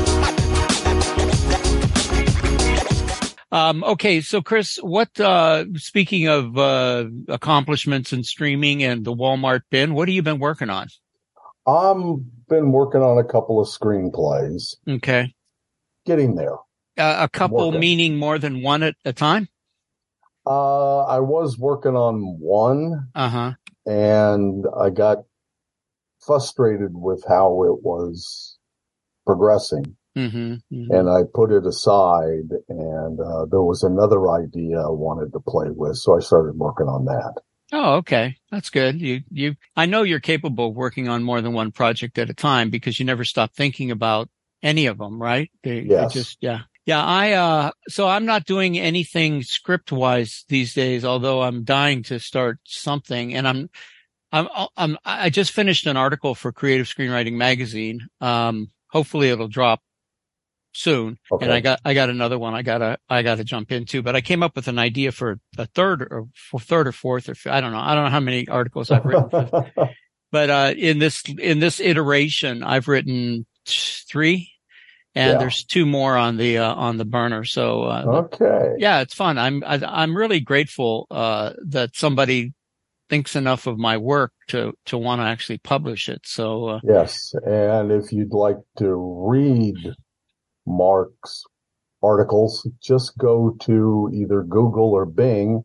Um, 3.55 3.85
okay. 3.85 4.19
So 4.19 4.41
Chris, 4.41 4.75
what, 4.83 5.17
uh, 5.17 5.63
speaking 5.75 6.27
of, 6.27 6.57
uh, 6.57 7.05
accomplishments 7.29 8.11
in 8.11 8.21
streaming 8.25 8.83
and 8.83 9.05
the 9.05 9.15
Walmart 9.15 9.61
bin, 9.71 9.93
what 9.93 10.09
have 10.09 10.13
you 10.13 10.21
been 10.21 10.39
working 10.39 10.69
on? 10.69 10.87
I've 11.65 11.95
been 12.49 12.73
working 12.73 13.01
on 13.01 13.17
a 13.17 13.23
couple 13.23 13.61
of 13.61 13.67
screenplays, 13.69 14.75
Okay. 14.87 15.33
getting 16.05 16.35
there. 16.35 16.55
Uh, 16.97 17.17
a 17.21 17.29
couple 17.29 17.67
Working. 17.67 17.79
meaning 17.79 18.17
more 18.17 18.37
than 18.39 18.61
one 18.61 18.83
at 18.83 18.95
a 19.05 19.13
time? 19.13 19.47
Uh, 20.45 21.05
I 21.05 21.21
was 21.21 21.57
working 21.57 21.95
on 21.95 22.37
one 22.39 23.07
Uh 23.15 23.29
huh. 23.29 23.51
and 23.85 24.65
I 24.77 24.89
got 24.89 25.19
frustrated 26.25 26.91
with 26.93 27.23
how 27.27 27.63
it 27.63 27.83
was 27.83 28.57
progressing. 29.25 29.95
Mm-hmm, 30.17 30.53
mm-hmm. 30.53 30.91
and 30.91 31.09
I 31.09 31.23
put 31.33 31.51
it 31.51 31.65
aside 31.65 32.49
and, 32.69 33.19
uh, 33.19 33.45
there 33.51 33.61
was 33.61 33.83
another 33.83 34.31
idea 34.31 34.79
I 34.79 34.89
wanted 34.89 35.33
to 35.33 35.41
play 35.41 35.67
with. 35.69 35.97
So 35.97 36.15
I 36.15 36.21
started 36.21 36.55
working 36.55 36.87
on 36.87 37.03
that. 37.05 37.33
Oh, 37.73 37.95
okay. 37.95 38.37
That's 38.49 38.69
good. 38.69 39.01
You, 39.01 39.21
you, 39.29 39.55
I 39.75 39.87
know 39.87 40.03
you're 40.03 40.21
capable 40.21 40.69
of 40.69 40.75
working 40.75 41.09
on 41.09 41.23
more 41.23 41.41
than 41.41 41.51
one 41.51 41.71
project 41.71 42.17
at 42.17 42.29
a 42.29 42.33
time 42.33 42.69
because 42.69 42.97
you 42.97 43.05
never 43.05 43.25
stop 43.25 43.53
thinking 43.53 43.91
about 43.91 44.29
any 44.63 44.85
of 44.85 44.97
them, 44.97 45.21
right? 45.21 45.51
They, 45.63 45.81
they 45.81 46.07
just, 46.09 46.37
yeah. 46.39 46.61
Yeah. 46.85 47.03
I, 47.03 47.33
uh, 47.33 47.71
so 47.89 48.07
I'm 48.07 48.25
not 48.25 48.45
doing 48.45 48.77
anything 48.77 49.43
script 49.43 49.91
wise 49.91 50.45
these 50.47 50.73
days, 50.73 51.03
although 51.03 51.41
I'm 51.41 51.65
dying 51.65 52.03
to 52.03 52.19
start 52.19 52.59
something 52.63 53.33
and 53.33 53.47
I'm, 53.47 53.69
I'm, 54.31 54.47
I'm, 54.77 54.97
I 55.03 55.29
just 55.29 55.51
finished 55.51 55.87
an 55.87 55.97
article 55.97 56.35
for 56.35 56.51
Creative 56.51 56.87
Screenwriting 56.87 57.33
Magazine. 57.33 58.07
Um, 58.21 58.71
hopefully 58.89 59.29
it'll 59.29 59.47
drop 59.47 59.81
soon. 60.75 61.17
Okay. 61.31 61.45
And 61.45 61.53
I 61.53 61.61
got, 61.61 61.79
I 61.85 61.93
got 61.93 62.09
another 62.09 62.37
one 62.37 62.53
I 62.53 62.61
gotta, 62.61 62.97
I 63.09 63.21
gotta 63.21 63.43
jump 63.43 63.71
into, 63.71 64.01
but 64.01 64.15
I 64.15 64.21
came 64.21 64.43
up 64.43 64.55
with 64.55 64.67
an 64.67 64.77
idea 64.77 65.11
for 65.11 65.39
a 65.57 65.65
third 65.67 66.01
or 66.11 66.25
for 66.33 66.59
third 66.59 66.87
or 66.87 66.91
fourth 66.91 67.29
or 67.29 67.35
I 67.49 67.61
don't 67.61 67.71
know. 67.71 67.79
I 67.79 67.95
don't 67.95 68.03
know 68.05 68.09
how 68.11 68.19
many 68.19 68.47
articles 68.47 68.91
I've 68.91 69.05
written, 69.05 69.29
for- 69.29 69.71
but, 70.31 70.49
uh, 70.49 70.73
in 70.77 70.99
this, 70.99 71.23
in 71.39 71.59
this 71.59 71.79
iteration, 71.79 72.61
I've 72.63 72.87
written 72.87 73.45
three 73.65 74.51
and 75.15 75.33
Yeah. 75.33 75.37
there's 75.39 75.63
two 75.63 75.85
more 75.85 76.17
on 76.17 76.35
the, 76.35 76.57
uh, 76.57 76.73
on 76.75 76.97
the 76.97 77.05
burner. 77.05 77.45
So, 77.45 77.83
uh, 77.83 78.03
okay. 78.33 78.73
yeah, 78.77 78.99
it's 78.99 79.13
fun. 79.13 79.37
I'm, 79.37 79.63
I, 79.65 79.81
I'm 79.85 80.15
really 80.15 80.41
grateful, 80.41 81.07
uh, 81.09 81.53
that 81.67 81.95
somebody 81.95 82.51
thinks 83.09 83.35
enough 83.35 83.65
of 83.67 83.77
my 83.77 83.95
work 83.97 84.33
to, 84.49 84.73
to 84.87 84.97
want 84.97 85.21
to 85.21 85.25
actually 85.25 85.59
publish 85.59 86.09
it. 86.09 86.21
So, 86.25 86.67
uh, 86.67 86.79
Yes. 86.83 87.33
And 87.45 87.91
if 87.91 88.11
you'd 88.11 88.33
like 88.33 88.57
to 88.79 88.93
read 89.29 89.77
Mark's 90.65 91.43
articles, 92.03 92.67
just 92.81 93.17
go 93.17 93.55
to 93.61 94.09
either 94.13 94.43
Google 94.43 94.91
or 94.91 95.05
Bing 95.05 95.63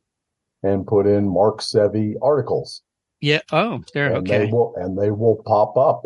and 0.62 0.86
put 0.86 1.06
in 1.06 1.28
Mark 1.28 1.60
Sevi 1.60 2.14
articles 2.22 2.82
yeah. 3.20 3.40
Oh, 3.52 3.82
there. 3.94 4.08
and 4.14 4.16
Okay. 4.28 4.46
they 4.46 4.50
will, 4.52 4.74
and 4.76 4.98
they 4.98 5.10
will 5.10 5.42
pop 5.46 5.76
up. 5.76 6.02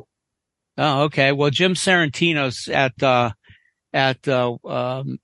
Oh, 0.77 1.03
okay. 1.05 1.31
Well, 1.33 1.51
Jim 1.51 1.75
Sarantino's 1.75 2.67
at, 2.69 3.01
uh, 3.03 3.31
at, 3.93 4.27
uh, 4.27 4.57
um, 4.65 5.19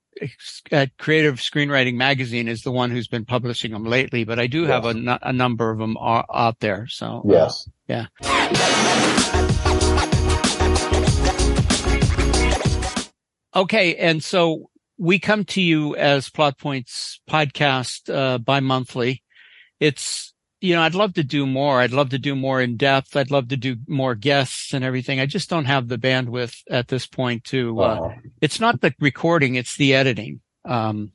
at 0.71 0.97
Creative 0.99 1.37
Screenwriting 1.37 1.95
Magazine 1.95 2.47
is 2.47 2.63
the 2.63 2.71
one 2.71 2.91
who's 2.93 3.09
been 3.09 3.25
publishing 3.25 3.73
them 3.73 3.85
lately, 3.85 4.23
but 4.25 4.39
I 4.39 4.47
do 4.47 4.65
have 4.67 4.85
a, 4.85 4.95
Yes. 4.95 4.97
nu- 5.05 5.19
a 5.23 5.33
number 5.33 5.71
of 5.71 5.79
them 5.79 5.97
out 6.01 6.61
there. 6.61 6.87
So, 6.89 7.23
uh, 7.27 7.33
Yes. 7.33 7.69
yeah. 7.89 8.07
Okay. 13.55 13.97
And 13.97 14.23
so 14.23 14.71
we 14.99 15.19
come 15.19 15.45
to 15.45 15.61
you 15.61 15.97
as 15.97 16.31
Plot 16.31 16.59
Points 16.59 17.21
podcast, 17.29 18.15
uh, 18.15 18.39
bi-monthly. 18.39 19.23
It's, 19.79 20.33
you 20.61 20.75
know, 20.75 20.83
I'd 20.83 20.95
love 20.95 21.15
to 21.15 21.25
do 21.25 21.47
more. 21.47 21.81
I'd 21.81 21.93
love 21.93 22.11
to 22.11 22.19
do 22.19 22.37
more 22.37 22.61
in 22.61 22.77
depth. 22.77 23.17
I'd 23.17 23.31
love 23.31 23.49
to 23.49 23.57
do 23.57 23.77
more 23.89 24.15
guests 24.15 24.75
and 24.75 24.85
everything. 24.85 25.19
I 25.19 25.27
just 25.27 25.49
don't 25.49 25.65
have 25.65 25.89
the 25.89 25.97
bandwidth 25.97 26.59
at 26.69 26.89
this 26.89 27.07
point 27.07 27.45
to, 27.45 27.81
uh, 27.81 28.01
Uh, 28.01 28.15
it's 28.43 28.61
not 28.61 28.83
the 28.83 28.93
recording, 29.01 29.55
it's 29.55 29.77
the 29.77 29.95
editing. 29.95 30.41
Um, 30.65 31.13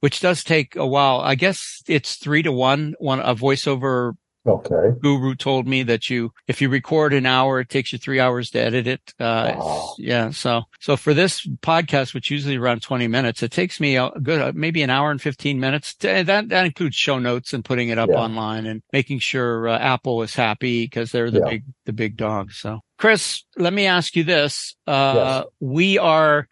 which 0.00 0.20
does 0.20 0.42
take 0.42 0.76
a 0.76 0.86
while. 0.86 1.20
I 1.20 1.34
guess 1.34 1.82
it's 1.86 2.16
three 2.16 2.42
to 2.42 2.50
one. 2.50 2.94
One, 2.98 3.20
a 3.20 3.34
voiceover 3.34 4.14
okay. 4.46 4.96
guru 5.02 5.34
told 5.34 5.66
me 5.66 5.82
that 5.84 6.08
you, 6.10 6.32
if 6.48 6.60
you 6.60 6.68
record 6.68 7.12
an 7.12 7.26
hour, 7.26 7.60
it 7.60 7.68
takes 7.68 7.92
you 7.92 7.98
three 7.98 8.20
hours 8.20 8.50
to 8.50 8.60
edit 8.60 8.86
it. 8.86 9.14
Uh, 9.20 9.54
Wow. 9.58 9.94
yeah. 9.98 10.30
So, 10.30 10.62
so 10.80 10.96
for 10.96 11.12
this 11.14 11.46
podcast, 11.62 12.14
which 12.14 12.30
usually 12.30 12.56
around 12.56 12.82
20 12.82 13.06
minutes, 13.08 13.42
it 13.42 13.50
takes 13.52 13.80
me 13.80 13.96
a 13.96 14.10
good, 14.22 14.54
maybe 14.54 14.82
an 14.82 14.90
hour 14.90 15.10
and 15.10 15.20
15 15.20 15.58
minutes. 15.60 15.94
To, 15.96 16.22
that, 16.24 16.48
that 16.48 16.66
includes 16.66 16.96
show 16.96 17.18
notes 17.18 17.52
and 17.52 17.64
putting 17.64 17.88
it 17.90 17.98
up 17.98 18.08
Yeah. 18.10 18.16
online 18.20 18.66
and 18.66 18.82
making 18.92 19.18
sure 19.20 19.68
uh, 19.68 19.78
Apple 19.78 20.22
is 20.22 20.34
happy 20.34 20.84
because 20.84 21.12
they're 21.12 21.30
the 21.30 21.40
Yeah. 21.40 21.50
big, 21.50 21.64
the 21.86 21.92
big 21.92 22.16
dog. 22.16 22.52
So 22.52 22.80
Chris, 22.98 23.44
let 23.56 23.72
me 23.72 23.86
ask 23.86 24.16
you 24.16 24.24
this. 24.24 24.74
Uh, 24.86 25.44
we 25.60 25.98
are 25.98 26.46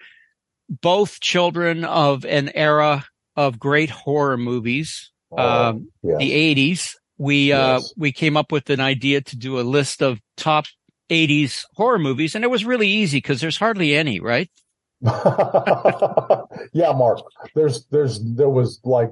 both 0.68 1.21
children 1.21 1.85
of 1.85 2.25
an 2.25 2.50
era 2.54 3.04
of 3.37 3.59
great 3.59 3.90
horror 3.90 4.37
movies. 4.37 5.11
Uh, 5.37 5.71
Um, 5.71 5.88
yes. 6.02 6.18
the 6.18 6.33
80s. 6.33 6.95
We, 7.18 7.52
uh, 7.52 7.80
we 7.96 8.12
came 8.12 8.37
up 8.37 8.52
with 8.52 8.70
an 8.70 8.80
idea 8.80 9.20
to 9.20 9.37
do 9.37 9.58
a 9.58 9.62
list 9.62 10.02
of 10.02 10.20
top 10.37 10.66
80s 11.10 11.64
horror 11.75 11.98
movies 11.98 12.34
and 12.34 12.44
it 12.44 12.48
was 12.50 12.64
really 12.64 12.88
easy 12.88 13.18
because 13.18 13.40
there's 13.40 13.56
hardly 13.56 13.94
any, 13.96 14.20
right? 14.20 14.50
yeah, 15.02 16.92
Mark. 16.92 17.20
There's, 17.54 17.87
there's, 17.87 18.20
there 18.22 18.48
was 18.48 18.80
like 18.84 19.10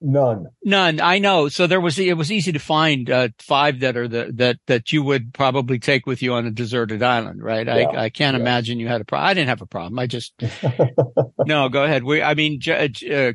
none. 0.00 0.46
None. 0.64 1.00
I 1.00 1.18
know. 1.18 1.48
So 1.48 1.66
there 1.66 1.80
was, 1.80 1.98
it 1.98 2.16
was 2.16 2.32
easy 2.32 2.52
to 2.52 2.58
find, 2.58 3.08
uh, 3.10 3.28
five 3.38 3.80
that 3.80 3.96
are 3.96 4.08
the, 4.08 4.32
that, 4.34 4.58
that 4.66 4.92
you 4.92 5.02
would 5.02 5.32
probably 5.32 5.78
take 5.78 6.06
with 6.06 6.22
you 6.22 6.34
on 6.34 6.46
a 6.46 6.50
deserted 6.50 7.02
island, 7.02 7.42
right? 7.42 7.66
Yeah. 7.66 7.74
I, 7.74 8.04
I 8.04 8.08
can't 8.10 8.34
Yeah. 8.36 8.40
imagine 8.42 8.80
you 8.80 8.88
had 8.88 9.00
a 9.00 9.04
problem. 9.04 9.28
I 9.28 9.34
didn't 9.34 9.48
have 9.48 9.62
a 9.62 9.66
problem. 9.66 9.98
I 9.98 10.06
just, 10.06 10.34
no, 11.46 11.68
go 11.68 11.84
ahead. 11.84 12.02
We, 12.04 12.22
I 12.22 12.34
mean, 12.34 12.60
J- 12.60 12.88
J- 12.88 13.28
uh, 13.28 13.32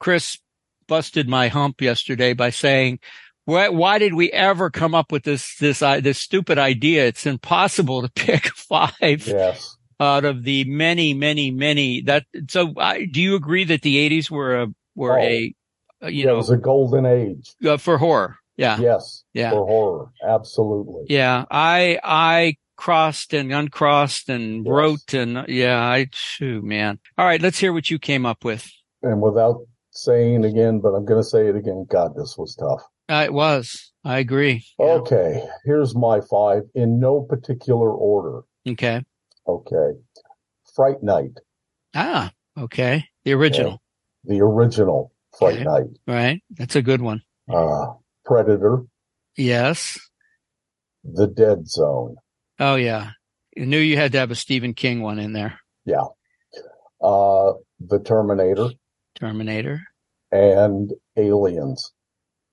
Chris 0.00 0.38
busted 0.86 1.28
my 1.28 1.48
hump 1.48 1.80
yesterday 1.80 2.32
by 2.32 2.50
saying, 2.50 3.00
why, 3.44 3.68
why 3.68 3.98
did 3.98 4.14
we 4.14 4.30
ever 4.32 4.70
come 4.70 4.94
up 4.94 5.12
with 5.12 5.22
this, 5.24 5.56
this, 5.58 5.82
uh, 5.82 6.00
this 6.00 6.18
stupid 6.18 6.58
idea? 6.58 7.06
It's 7.06 7.26
impossible 7.26 8.02
to 8.02 8.08
pick 8.14 8.46
five 8.48 9.26
yes. 9.26 9.76
out 10.00 10.24
of 10.24 10.44
the 10.44 10.64
many, 10.64 11.14
many, 11.14 11.50
many 11.50 12.00
that, 12.02 12.24
so 12.48 12.72
uh, 12.76 12.94
do 13.12 13.20
you 13.20 13.34
agree 13.36 13.64
that 13.64 13.82
the 13.82 13.98
eighties 13.98 14.30
were 14.30 14.62
a, 14.62 14.66
were 14.94 15.18
Oh. 15.18 15.22
a, 15.22 15.54
uh, 16.02 16.06
you 16.08 16.24
Yeah, 16.24 16.24
it 16.24 16.26
know, 16.28 16.36
was 16.36 16.50
a 16.50 16.56
golden 16.56 17.06
age. 17.06 17.54
uh, 17.66 17.76
for 17.76 17.98
horror? 17.98 18.36
Yeah. 18.56 18.78
Yes. 18.78 19.24
Yeah. 19.32 19.50
For 19.50 19.66
horror. 19.66 20.10
Absolutely. 20.26 21.06
Yeah. 21.08 21.44
I, 21.50 21.98
I 22.04 22.56
crossed 22.76 23.34
and 23.34 23.52
uncrossed 23.52 24.28
and 24.28 24.64
Yes. 24.64 24.70
wrote 24.70 25.14
and 25.14 25.44
yeah, 25.48 25.80
I, 25.80 26.06
phew, 26.12 26.62
man. 26.62 26.98
All 27.18 27.24
right. 27.26 27.42
Let's 27.42 27.58
hear 27.58 27.72
what 27.72 27.90
you 27.90 27.98
came 27.98 28.24
up 28.24 28.44
with. 28.44 28.70
And 29.02 29.20
without 29.20 29.66
saying 29.90 30.44
again, 30.44 30.78
but 30.80 30.90
I'm 30.90 31.04
going 31.04 31.20
to 31.22 31.28
say 31.28 31.48
it 31.48 31.56
again. 31.56 31.86
God, 31.90 32.12
this 32.16 32.36
was 32.38 32.54
tough. 32.54 32.82
Uh, 33.08 33.22
it 33.26 33.32
was. 33.32 33.92
I 34.04 34.18
agree. 34.18 34.64
Yeah. 34.78 34.86
Okay. 34.86 35.42
Here's 35.64 35.94
my 35.94 36.20
five 36.30 36.62
in 36.74 37.00
no 37.00 37.20
particular 37.22 37.90
order. 37.92 38.42
Okay. 38.66 39.02
Okay. 39.46 39.90
Fright 40.74 41.02
Night, 41.02 41.38
Ah, 41.94 42.32
okay. 42.58 43.04
The 43.24 43.32
original, 43.32 43.80
the 44.24 44.40
original 44.40 45.12
Fright 45.38 45.54
Okay. 45.54 45.64
Night, 45.64 45.86
right? 46.08 46.42
That's 46.50 46.74
a 46.74 46.82
good 46.82 47.00
one. 47.00 47.22
uh, 47.52 47.92
Predator, 48.24 48.84
Yes. 49.36 49.98
The 51.04 51.26
Dead 51.28 51.68
Zone, 51.68 52.16
Oh 52.58 52.74
yeah. 52.76 53.10
I 53.56 53.60
knew 53.64 53.78
you 53.78 53.96
had 53.96 54.12
to 54.12 54.18
have 54.18 54.30
a 54.32 54.34
Stephen 54.34 54.74
King 54.74 55.02
one 55.02 55.18
in 55.20 55.32
there. 55.32 55.60
Yeah. 55.84 56.06
Uh, 57.02 57.52
The 57.78 58.00
Terminator, 58.00 58.70
Terminator. 59.14 59.82
and 60.32 60.90
Aliens. 61.16 61.92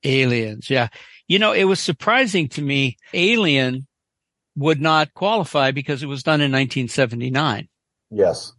Aliens. 0.03 0.69
Yeah. 0.69 0.87
You 1.27 1.39
know, 1.39 1.53
it 1.53 1.63
was 1.65 1.79
surprising 1.79 2.47
to 2.49 2.61
me. 2.61 2.97
Alien 3.13 3.87
would 4.55 4.81
not 4.81 5.13
qualify 5.13 5.71
because 5.71 6.03
it 6.03 6.07
was 6.07 6.23
done 6.23 6.41
in 6.41 6.51
1979. 6.51 7.67
Yes. 8.09 8.53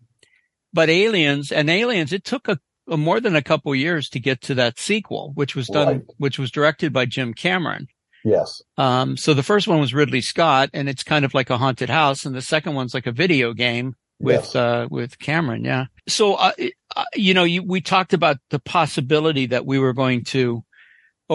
But 0.72 0.88
Aliens 0.88 1.52
and 1.52 1.68
Aliens, 1.68 2.12
it 2.12 2.24
took 2.24 2.48
a, 2.48 2.58
a 2.88 2.96
more 2.96 3.20
than 3.20 3.36
a 3.36 3.42
couple 3.42 3.74
years 3.74 4.08
to 4.10 4.20
get 4.20 4.40
to 4.42 4.54
that 4.54 4.78
sequel, 4.78 5.32
which 5.34 5.54
was 5.54 5.66
done, 5.66 5.86
Right. 5.86 6.02
which 6.16 6.38
was 6.38 6.50
directed 6.50 6.92
by 6.92 7.04
Jim 7.04 7.34
Cameron. 7.34 7.88
Yes. 8.24 8.62
Um, 8.78 9.16
so 9.16 9.34
the 9.34 9.42
first 9.42 9.68
one 9.68 9.80
was 9.80 9.92
Ridley 9.92 10.20
Scott 10.20 10.70
and 10.72 10.88
it's 10.88 11.02
kind 11.02 11.24
of 11.24 11.34
like 11.34 11.50
a 11.50 11.58
haunted 11.58 11.90
house. 11.90 12.24
And 12.24 12.34
the 12.34 12.40
second 12.40 12.74
one's 12.74 12.94
like 12.94 13.06
a 13.06 13.12
video 13.12 13.52
game 13.52 13.96
with, 14.18 14.44
yes. 14.44 14.56
uh, 14.56 14.86
with 14.90 15.18
Cameron. 15.18 15.64
Yeah. 15.64 15.86
So, 16.08 16.34
uh, 16.34 16.52
uh, 16.96 17.04
you 17.14 17.34
know, 17.34 17.44
you, 17.44 17.62
we 17.64 17.80
talked 17.80 18.14
about 18.14 18.38
the 18.50 18.60
possibility 18.60 19.46
that 19.46 19.66
we 19.66 19.78
were 19.78 19.92
going 19.92 20.24
to 20.26 20.62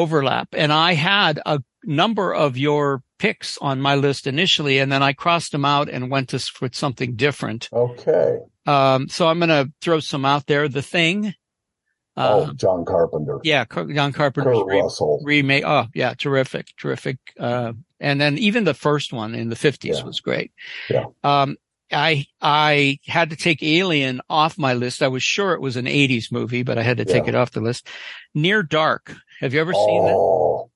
overlap 0.01 0.49
and 0.53 0.71
I 0.71 0.93
had 0.93 1.39
a 1.45 1.59
number 1.83 2.33
of 2.33 2.57
your 2.57 3.01
picks 3.19 3.57
on 3.59 3.81
my 3.81 3.95
list 3.95 4.27
initially 4.27 4.77
and 4.79 4.91
then 4.91 5.01
I 5.01 5.13
crossed 5.13 5.51
them 5.51 5.65
out 5.65 5.89
and 5.89 6.11
went 6.11 6.29
to 6.29 6.39
with 6.61 6.75
something 6.75 7.15
different. 7.15 7.69
okay. 7.73 8.39
Um, 8.65 9.07
so 9.09 9.27
I'm 9.27 9.39
going 9.39 9.49
to 9.49 9.71
throw 9.81 9.99
some 10.01 10.25
out 10.25 10.45
there. 10.45 10.67
The 10.67 10.81
thing. 10.81 11.33
Uh, 12.17 12.47
oh, 12.49 12.53
John 12.53 12.83
Carpenter. 12.83 13.39
yeah, 13.43 13.63
John 13.63 14.11
Carpenter's 14.11 14.57
Kurt 14.57 14.67
re- 14.67 14.81
Russell. 14.81 15.21
remake. 15.23 15.63
Oh, 15.65 15.85
yeah, 15.93 16.13
terrific, 16.15 16.67
terrific. 16.77 17.17
Uh, 17.39 17.73
and 17.99 18.19
then 18.19 18.37
even 18.37 18.65
the 18.65 18.73
first 18.73 19.13
one 19.13 19.35
in 19.35 19.49
the 19.49 19.55
fifties 19.55 19.99
Yeah. 19.99 20.03
was 20.03 20.19
great. 20.19 20.51
Yeah. 20.89 21.05
Um, 21.23 21.55
I, 21.91 22.25
I 22.41 22.99
had 23.07 23.29
to 23.29 23.37
take 23.37 23.63
Alien 23.63 24.19
off 24.29 24.57
my 24.57 24.73
list. 24.73 25.01
I 25.01 25.07
was 25.07 25.23
sure 25.23 25.53
it 25.53 25.61
was 25.61 25.77
an 25.77 25.87
eighties 25.87 26.29
movie, 26.31 26.63
but 26.63 26.77
I 26.77 26.83
had 26.83 26.97
to 26.97 27.05
take 27.05 27.23
Yeah. 27.23 27.29
it 27.29 27.35
off 27.35 27.51
the 27.51 27.61
list. 27.61 27.87
Near 28.35 28.63
Dark. 28.63 29.15
Have 29.39 29.53
you 29.53 29.61
ever 29.61 29.73
seen 29.73 30.05
that? 30.05 30.13
Oh, 30.15 30.69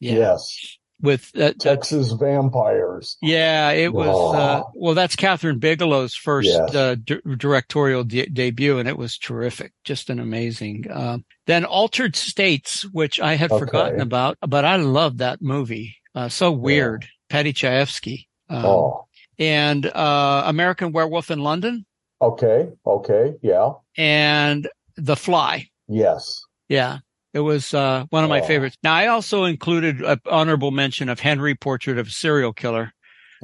Yeah. 0.00 0.12
yes. 0.14 0.78
with 1.02 1.30
uh, 1.38 1.52
Texas 1.58 2.12
vampires. 2.12 3.18
Yeah, 3.20 3.70
it 3.72 3.92
was. 3.92 4.08
Oh. 4.10 4.34
Uh, 4.34 4.62
well, 4.74 4.94
that's 4.94 5.14
Kathryn 5.14 5.60
Bigelow's 5.60 6.14
first 6.14 6.48
Yes. 6.48 6.74
uh, 6.74 6.94
d- 6.94 7.20
directorial 7.36 8.02
de- 8.02 8.24
debut, 8.26 8.78
and 8.78 8.88
it 8.88 8.96
was 8.96 9.18
terrific. 9.18 9.72
Just 9.84 10.08
an 10.08 10.18
amazing. 10.20 10.86
Um, 10.90 11.24
then 11.46 11.66
Altered 11.66 12.16
States, 12.16 12.82
which 12.92 13.20
I 13.20 13.34
had 13.34 13.52
Okay. 13.52 13.58
forgotten 13.58 14.00
about, 14.00 14.38
but 14.40 14.64
I 14.64 14.76
love 14.76 15.18
that 15.18 15.42
movie. 15.42 15.96
Uh, 16.14 16.30
so 16.30 16.50
weird. 16.50 17.06
Paddy 17.28 17.52
Chayefsky. 17.52 18.26
Um, 18.48 18.64
oh, 18.64 19.06
and 19.38 19.84
uh, 19.84 20.44
American 20.46 20.92
Werewolf 20.92 21.30
in 21.30 21.40
London 21.40 21.84
okay, 22.22 22.70
okay, 22.86 23.34
yeah, 23.42 23.72
and 23.98 24.66
The 24.96 25.16
Fly. 25.16 25.68
yes, 25.88 26.40
Yeah. 26.68 27.00
It 27.36 27.40
was 27.40 27.74
uh, 27.74 28.06
one 28.08 28.24
of 28.24 28.30
my 28.30 28.40
Oh. 28.40 28.44
favorites. 28.46 28.76
Now, 28.82 28.94
I 28.94 29.08
also 29.08 29.44
included 29.44 30.00
an 30.00 30.20
honorable 30.24 30.70
mention 30.70 31.10
of 31.10 31.20
Henry 31.20 31.54
Portrait 31.54 31.98
of 31.98 32.06
a 32.06 32.10
Serial 32.10 32.54
Killer. 32.54 32.92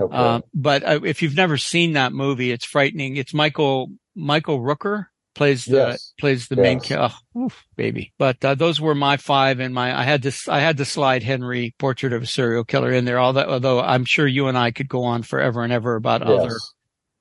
okay, 0.00 0.16
Uh, 0.16 0.40
but 0.54 0.82
uh, 0.82 1.00
if 1.04 1.20
you've 1.20 1.36
never 1.36 1.58
seen 1.58 1.92
that 1.92 2.14
movie, 2.14 2.50
it's 2.52 2.64
frightening. 2.64 3.16
It's 3.16 3.34
Michael 3.34 3.88
Michael 4.16 4.60
Rooker 4.60 5.08
plays 5.34 5.66
the 5.66 5.76
Yes. 5.76 6.12
plays 6.18 6.48
the 6.48 6.56
main 6.56 6.78
Yes. 6.78 6.86
character. 6.88 7.16
Oh, 7.36 7.44
oof, 7.44 7.64
baby. 7.76 8.14
But 8.18 8.42
uh, 8.42 8.54
those 8.54 8.80
were 8.80 8.94
my 8.94 9.18
five, 9.18 9.60
and 9.60 9.74
my 9.74 9.94
I 9.98 10.04
had 10.04 10.22
to 10.22 10.32
I 10.48 10.60
had 10.60 10.78
to 10.78 10.86
slide 10.86 11.22
Henry 11.22 11.74
Portrait 11.78 12.14
of 12.14 12.22
a 12.22 12.26
Serial 12.26 12.64
Killer 12.64 12.92
in 12.92 13.04
there. 13.04 13.18
All 13.18 13.34
that, 13.34 13.48
although 13.48 13.80
I'm 13.82 14.06
sure 14.06 14.26
you 14.26 14.48
and 14.48 14.56
I 14.56 14.70
could 14.70 14.88
go 14.88 15.04
on 15.04 15.22
forever 15.22 15.62
and 15.62 15.72
ever 15.72 15.96
about 15.96 16.22
other 16.22 16.56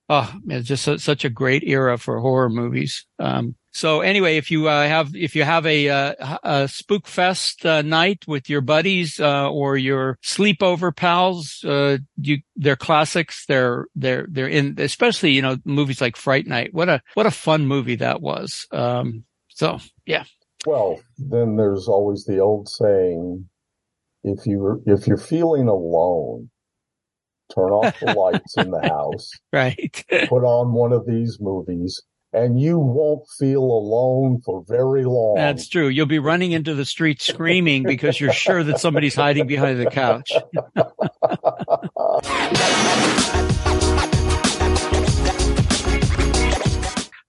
Oh, 0.09 0.33
it's 0.47 0.67
just 0.67 0.83
su- 0.83 0.97
such 0.97 1.23
a 1.25 1.29
great 1.29 1.63
era 1.65 1.97
for 1.97 2.19
horror 2.19 2.49
movies. 2.49 3.05
Um, 3.19 3.55
so 3.71 4.01
anyway, 4.01 4.35
if 4.37 4.51
you 4.51 4.67
uh, 4.67 4.85
have 4.85 5.15
if 5.15 5.35
you 5.35 5.43
have 5.43 5.65
a, 5.65 5.89
uh, 5.89 6.37
a 6.43 6.67
spook 6.67 7.07
fest 7.07 7.65
uh, 7.65 7.81
night 7.81 8.25
with 8.27 8.49
your 8.49 8.61
buddies 8.61 9.19
uh, 9.19 9.49
or 9.49 9.77
your 9.77 10.17
sleepover 10.23 10.95
pals, 10.95 11.63
uh, 11.63 11.97
you 12.17 12.39
they're 12.57 12.75
classics. 12.75 13.45
They're 13.47 13.85
they're 13.95 14.27
they're 14.29 14.49
in 14.49 14.75
especially 14.77 15.31
you 15.31 15.41
know 15.41 15.57
movies 15.63 16.01
like 16.01 16.17
Fright 16.17 16.47
Night. 16.47 16.73
What 16.73 16.89
a 16.89 17.01
what 17.13 17.25
a 17.25 17.31
fun 17.31 17.65
movie 17.65 17.95
that 17.95 18.21
was. 18.21 18.67
Um, 18.71 19.23
so 19.47 19.79
yeah, 20.05 20.25
Well, 20.65 21.01
then 21.17 21.55
there's 21.55 21.87
always 21.87 22.25
the 22.25 22.39
old 22.39 22.67
saying: 22.67 23.47
if 24.23 24.45
you 24.45 24.83
if 24.85 25.07
you're 25.07 25.17
feeling 25.17 25.69
alone, 25.69 26.49
turn 27.55 27.71
off 27.71 27.97
the 28.01 28.13
lights 28.17 28.57
in 28.57 28.71
the 28.71 28.81
house, 28.81 29.31
right. 29.53 30.03
put 30.27 30.43
on 30.43 30.73
one 30.73 30.91
of 30.91 31.05
these 31.05 31.37
movies, 31.39 32.01
and 32.33 32.59
you 32.59 32.79
won't 32.79 33.27
feel 33.37 33.63
alone 33.63 34.41
for 34.45 34.63
very 34.67 35.03
long. 35.03 35.35
That's 35.35 35.67
true. 35.67 35.87
You'll 35.87 36.05
be 36.05 36.19
running 36.19 36.51
into 36.53 36.73
the 36.73 36.85
street 36.85 37.21
screaming 37.21 37.83
because 37.83 38.19
you're 38.19 38.33
sure 38.33 38.63
that 38.63 38.79
somebody's 38.79 39.15
hiding 39.15 39.47
behind 39.47 39.79
the 39.79 39.89
couch. 39.89 40.31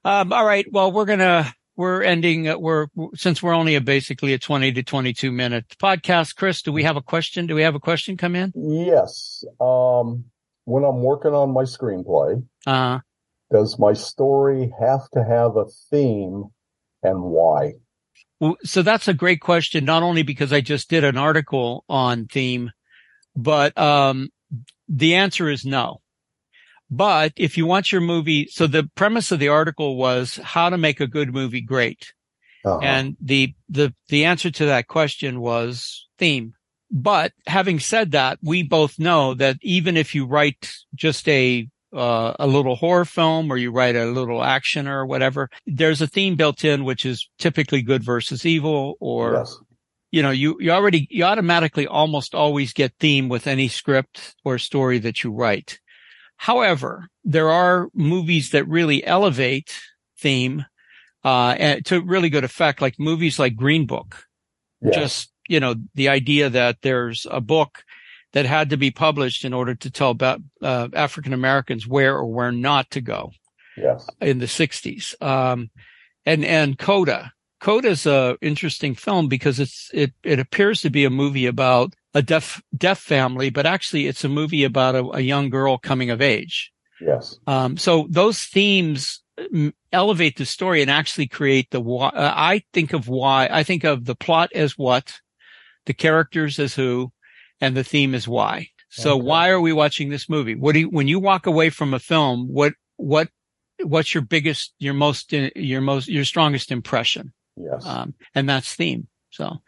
Um, 0.04 0.32
all 0.32 0.44
right. 0.44 0.66
Well, 0.70 0.90
we're 0.90 1.04
gonna 1.04 1.52
we're 1.76 2.02
ending. 2.02 2.48
uh, 2.48 2.58
We're 2.58 2.88
since 3.14 3.40
we're 3.42 3.54
only 3.54 3.76
a 3.76 3.80
basically 3.80 4.32
a 4.32 4.38
twenty 4.38 4.72
to 4.72 4.82
twenty 4.82 5.12
two 5.12 5.30
minute 5.30 5.66
podcast. 5.80 6.34
Chris, 6.34 6.62
do 6.62 6.72
we 6.72 6.82
have 6.82 6.96
a 6.96 7.02
question? 7.02 7.46
Do 7.46 7.54
we 7.54 7.62
have 7.62 7.76
a 7.76 7.80
question 7.80 8.16
come 8.16 8.34
in? 8.34 8.52
Yes. 8.56 9.44
Um, 9.60 10.24
when 10.64 10.82
I'm 10.84 11.02
working 11.02 11.32
on 11.34 11.52
my 11.52 11.62
screenplay, 11.62 12.44
Uh, 12.66 12.98
does 13.52 13.78
my 13.78 13.92
story 13.92 14.72
have 14.80 15.08
to 15.10 15.24
have 15.24 15.56
a 15.56 15.66
theme 15.90 16.46
and 17.02 17.22
why? 17.22 17.74
well, 18.42 18.56
so 18.64 18.82
that's 18.82 19.06
a 19.06 19.14
great 19.14 19.40
question. 19.40 19.84
Not 19.84 20.02
only 20.02 20.24
because 20.24 20.52
I 20.52 20.60
just 20.60 20.90
did 20.90 21.04
an 21.04 21.16
article 21.16 21.84
on 21.88 22.26
theme, 22.26 22.72
but 23.36 23.78
um, 23.78 24.30
the 24.88 25.14
answer 25.14 25.48
is 25.48 25.64
no. 25.64 26.00
But 26.90 27.34
if 27.36 27.56
you 27.56 27.66
want 27.66 27.92
your 27.92 28.00
movie, 28.00 28.48
so 28.50 28.66
the 28.66 28.90
premise 28.96 29.30
of 29.30 29.38
the 29.38 29.46
article 29.46 29.96
was 29.96 30.40
how 30.42 30.70
to 30.70 30.76
make 30.76 30.98
a 30.98 31.06
good 31.06 31.32
movie 31.32 31.60
great. 31.60 32.12
Uh-huh. 32.64 32.80
And 32.82 33.16
the, 33.20 33.54
the, 33.68 33.94
the 34.08 34.24
answer 34.24 34.50
to 34.50 34.66
that 34.66 34.88
question 34.88 35.40
was 35.40 36.08
theme. 36.18 36.54
But 36.90 37.32
having 37.46 37.78
said 37.78 38.10
that, 38.10 38.40
we 38.42 38.64
both 38.64 38.98
know 38.98 39.34
that 39.34 39.58
even 39.62 39.96
if 39.96 40.16
you 40.16 40.26
write 40.26 40.74
just 40.96 41.28
a, 41.28 41.68
uh, 41.92 42.34
a 42.38 42.46
little 42.46 42.76
horror 42.76 43.04
film 43.04 43.50
or 43.50 43.56
you 43.56 43.70
write 43.70 43.96
a 43.96 44.06
little 44.06 44.42
action 44.42 44.88
or 44.88 45.04
whatever, 45.06 45.50
there's 45.66 46.00
a 46.00 46.06
theme 46.06 46.36
built 46.36 46.64
in, 46.64 46.84
which 46.84 47.04
is 47.04 47.28
typically 47.38 47.82
good 47.82 48.02
versus 48.02 48.46
evil 48.46 48.96
or, 49.00 49.34
yes. 49.34 49.56
you 50.10 50.22
know, 50.22 50.30
you, 50.30 50.56
you 50.60 50.70
already, 50.70 51.06
you 51.10 51.24
automatically 51.24 51.86
almost 51.86 52.34
always 52.34 52.72
get 52.72 52.92
theme 52.98 53.28
with 53.28 53.46
any 53.46 53.68
script 53.68 54.34
or 54.44 54.58
story 54.58 54.98
that 54.98 55.22
you 55.22 55.30
write. 55.32 55.78
However, 56.36 57.08
there 57.24 57.50
are 57.50 57.88
movies 57.94 58.50
that 58.50 58.66
really 58.66 59.04
elevate 59.06 59.78
theme, 60.18 60.64
uh, 61.24 61.76
to 61.84 62.00
really 62.00 62.30
good 62.30 62.44
effect, 62.44 62.80
like 62.80 62.98
movies 62.98 63.38
like 63.38 63.54
Green 63.54 63.86
Book. 63.86 64.24
Yes. 64.80 64.94
Just, 64.94 65.32
you 65.48 65.60
know, 65.60 65.76
the 65.94 66.08
idea 66.08 66.50
that 66.50 66.78
there's 66.82 67.26
a 67.30 67.40
book 67.40 67.84
that 68.32 68.46
had 68.46 68.70
to 68.70 68.76
be 68.76 68.90
published 68.90 69.44
in 69.44 69.52
order 69.52 69.74
to 69.74 69.90
tell 69.90 70.10
about, 70.10 70.40
uh, 70.62 70.88
African 70.94 71.32
Americans 71.32 71.86
where 71.86 72.16
or 72.16 72.26
where 72.26 72.52
not 72.52 72.90
to 72.92 73.00
go 73.00 73.32
yes. 73.76 74.08
in 74.20 74.38
the 74.38 74.46
60s. 74.46 75.20
Um, 75.22 75.70
and, 76.24 76.44
and 76.44 76.78
Coda. 76.78 77.32
Coda 77.60 77.88
is 77.88 78.06
a 78.06 78.36
interesting 78.40 78.94
film 78.94 79.28
because 79.28 79.60
it's, 79.60 79.90
it, 79.92 80.12
it 80.24 80.38
appears 80.38 80.80
to 80.80 80.90
be 80.90 81.04
a 81.04 81.10
movie 81.10 81.46
about 81.46 81.94
a 82.14 82.22
deaf, 82.22 82.60
deaf 82.76 82.98
family, 82.98 83.50
but 83.50 83.66
actually 83.66 84.06
it's 84.06 84.24
a 84.24 84.28
movie 84.28 84.64
about 84.64 84.94
a, 84.94 85.04
a 85.16 85.20
young 85.20 85.48
girl 85.48 85.78
coming 85.78 86.10
of 86.10 86.20
age. 86.20 86.72
Yes. 87.00 87.38
Um, 87.46 87.76
so 87.76 88.06
those 88.08 88.42
themes 88.42 89.22
mm, 89.38 89.72
elevate 89.92 90.36
the 90.38 90.46
story 90.46 90.82
and 90.82 90.90
actually 90.90 91.26
create 91.26 91.70
the 91.70 91.80
why. 91.80 92.08
Uh, 92.08 92.32
I 92.34 92.62
think 92.72 92.92
of 92.92 93.08
why, 93.08 93.48
I 93.50 93.62
think 93.62 93.84
of 93.84 94.04
the 94.04 94.14
plot 94.14 94.50
as 94.54 94.78
what, 94.78 95.20
the 95.86 95.94
characters 95.94 96.58
as 96.58 96.74
who, 96.74 97.12
and 97.62 97.74
the 97.76 97.84
theme 97.84 98.14
is 98.14 98.26
why. 98.28 98.68
So 98.90 99.14
Okay. 99.16 99.22
why 99.26 99.48
are 99.48 99.60
we 99.60 99.72
watching 99.72 100.10
this 100.10 100.28
movie? 100.28 100.54
What 100.54 100.72
do 100.74 100.80
you, 100.80 100.90
when 100.90 101.08
you 101.08 101.18
walk 101.18 101.46
away 101.46 101.70
from 101.70 101.94
a 101.94 101.98
film, 101.98 102.48
what, 102.48 102.74
what, 102.96 103.28
what's 103.82 104.12
your 104.14 104.22
biggest, 104.22 104.74
your 104.78 104.92
most, 104.94 105.32
uh, 105.32 105.48
your 105.56 105.80
most, 105.80 106.08
your 106.08 106.24
strongest 106.26 106.70
impression? 106.70 107.32
Yes. 107.56 107.86
Um, 107.86 108.14
and 108.34 108.48
that's 108.48 108.74
theme. 108.74 109.08
So, 109.30 109.62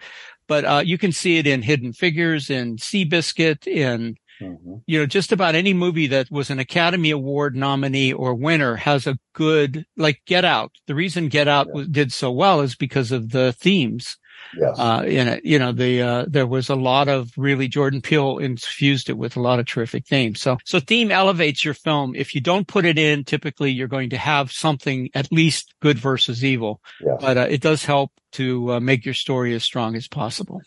but, 0.46 0.64
uh, 0.66 0.82
you 0.84 0.98
can 0.98 1.12
see 1.12 1.38
it 1.38 1.46
in 1.46 1.62
Hidden 1.62 1.94
Figures, 1.94 2.50
in 2.50 2.76
Seabiscuit, 2.76 3.66
in, 3.66 4.16
Mhm. 4.42 4.82
you 4.86 4.98
know, 4.98 5.06
just 5.06 5.32
about 5.32 5.54
any 5.54 5.72
movie 5.72 6.08
that 6.08 6.30
was 6.30 6.50
an 6.50 6.58
Academy 6.58 7.10
Award 7.10 7.54
nominee 7.56 8.12
or 8.12 8.34
winner 8.34 8.76
has 8.76 9.06
a 9.06 9.16
good, 9.32 9.86
like 9.96 10.20
Get 10.26 10.44
Out. 10.44 10.72
The 10.86 10.94
reason 10.94 11.28
Get 11.28 11.48
Out 11.48 11.68
Yeah. 11.68 11.74
was, 11.74 11.88
did 11.88 12.12
so 12.12 12.30
well 12.32 12.60
is 12.60 12.74
because 12.74 13.10
of 13.12 13.30
the 13.30 13.52
themes, 13.52 14.18
Yes. 14.58 14.78
uh, 14.78 15.04
in 15.06 15.28
it. 15.28 15.44
You 15.44 15.58
know, 15.58 15.72
the, 15.72 16.02
uh, 16.02 16.24
there 16.28 16.46
was 16.46 16.68
a 16.68 16.74
lot 16.74 17.08
of 17.08 17.30
really 17.36 17.68
Jordan 17.68 18.00
Peele 18.00 18.38
infused 18.38 19.10
it 19.10 19.18
with 19.18 19.36
a 19.36 19.40
lot 19.40 19.58
of 19.58 19.66
terrific 19.66 20.06
themes. 20.06 20.40
So, 20.40 20.58
so 20.64 20.80
theme 20.80 21.10
elevates 21.10 21.64
your 21.64 21.74
film. 21.74 22.14
If 22.14 22.34
you 22.34 22.40
don't 22.40 22.66
put 22.66 22.84
it 22.84 22.98
in, 22.98 23.24
typically 23.24 23.72
you're 23.72 23.88
going 23.88 24.10
to 24.10 24.18
have 24.18 24.52
something 24.52 25.10
at 25.14 25.32
least 25.32 25.74
good 25.80 25.98
versus 25.98 26.44
evil, 26.44 26.80
yes. 27.00 27.16
but, 27.20 27.36
uh, 27.36 27.46
it 27.50 27.60
does 27.60 27.84
help 27.84 28.12
to 28.32 28.74
uh, 28.74 28.80
make 28.80 29.04
your 29.04 29.14
story 29.14 29.54
as 29.54 29.62
strong 29.62 29.94
as 29.94 30.08
possible. 30.08 30.60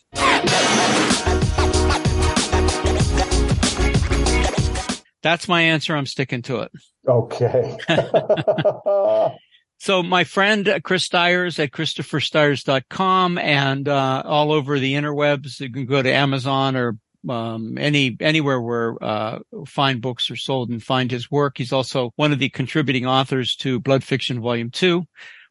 That's 5.21 5.47
my 5.47 5.61
answer. 5.63 5.95
I'm 5.95 6.05
sticking 6.05 6.41
to 6.43 6.59
it. 6.59 6.71
okay. 7.07 7.77
So 9.79 10.01
my 10.01 10.23
friend 10.23 10.67
uh, 10.67 10.79
Chris 10.79 11.03
Stires 11.03 11.59
at 11.59 11.71
christopherstires.com 11.71 13.37
and 13.37 13.87
uh, 13.87 14.23
all 14.25 14.51
over 14.51 14.79
the 14.79 14.93
interwebs. 14.93 15.59
You 15.59 15.71
can 15.71 15.85
go 15.85 16.01
to 16.01 16.11
Amazon 16.11 16.75
or 16.75 16.97
um, 17.29 17.77
any 17.77 18.15
anywhere 18.19 18.59
where 18.59 18.95
uh, 19.03 19.39
fine 19.65 19.99
books 19.99 20.31
are 20.31 20.35
sold 20.35 20.69
and 20.69 20.81
find 20.81 21.11
his 21.11 21.29
work. 21.29 21.57
He's 21.57 21.73
also 21.73 22.11
one 22.15 22.31
of 22.31 22.39
the 22.39 22.49
contributing 22.49 23.05
authors 23.05 23.55
to 23.57 23.79
Blood 23.79 24.03
Fiction 24.03 24.41
Volume 24.41 24.71
Two, 24.71 25.05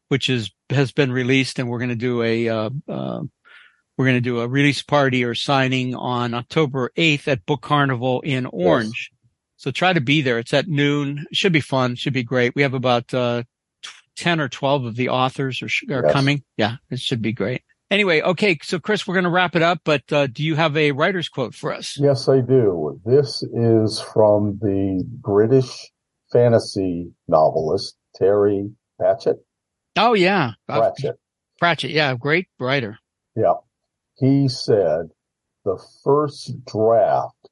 which 0.09 0.29
is 0.29 0.51
has 0.69 0.91
been 0.91 1.11
released, 1.11 1.59
and 1.59 1.69
we're 1.69 1.79
going 1.79 1.89
to 1.89 1.95
do 1.95 2.21
a 2.21 2.49
uh, 2.49 2.69
uh, 2.87 3.21
we're 3.97 4.05
going 4.05 4.17
to 4.17 4.21
do 4.21 4.41
a 4.41 4.47
release 4.47 4.83
party 4.83 5.23
or 5.23 5.35
signing 5.35 5.95
on 5.95 6.33
October 6.33 6.91
8th 6.95 7.27
at 7.27 7.45
Book 7.45 7.61
Carnival 7.61 8.21
in 8.21 8.45
Orange. 8.45 9.11
So 9.55 9.71
try 9.71 9.91
to 9.91 10.01
be 10.01 10.21
there. 10.21 10.37
It's 10.37 10.53
at 10.53 10.67
noon. 10.67 11.25
Should 11.33 11.51
be 11.51 11.61
fun. 11.61 11.95
Should 11.95 12.13
be 12.13 12.23
great. 12.23 12.53
We 12.55 12.61
have 12.61 12.75
about 12.75 13.11
uh, 13.11 13.43
10 14.17 14.39
or 14.41 14.49
12 14.49 14.85
of 14.85 14.95
the 14.95 15.09
authors 15.09 15.61
are, 15.61 15.69
are 15.95 16.03
Yes. 16.03 16.11
coming. 16.13 16.43
Yeah, 16.57 16.77
it 16.89 16.99
should 16.99 17.21
be 17.21 17.31
great. 17.33 17.61
Anyway, 17.89 18.21
okay. 18.21 18.57
So 18.63 18.79
Chris, 18.79 19.07
we're 19.07 19.13
going 19.13 19.23
to 19.23 19.29
wrap 19.29 19.55
it 19.55 19.61
up, 19.61 19.79
but 19.85 20.03
uh, 20.11 20.27
do 20.27 20.43
you 20.43 20.55
have 20.55 20.75
a 20.75 20.91
writer's 20.91 21.29
quote 21.29 21.55
for 21.55 21.73
us? 21.73 21.97
yes, 21.97 22.27
I 22.27 22.41
do. 22.41 22.99
This 23.05 23.43
is 23.53 24.01
from 24.13 24.59
the 24.61 25.03
British 25.07 25.89
fantasy 26.33 27.11
novelist 27.29 27.95
Terry 28.15 28.69
Pratchett. 28.99 29.37
Oh 29.95 30.13
yeah. 30.13 30.51
Uh, 30.67 30.79
Pratchett. 30.81 31.15
Pratchett. 31.59 31.91
Yeah. 31.91 32.13
Great 32.15 32.47
writer. 32.59 32.99
Yeah. 33.35 33.53
He 34.17 34.47
said, 34.49 35.09
the 35.63 35.81
first 36.03 36.51
draft 36.65 37.49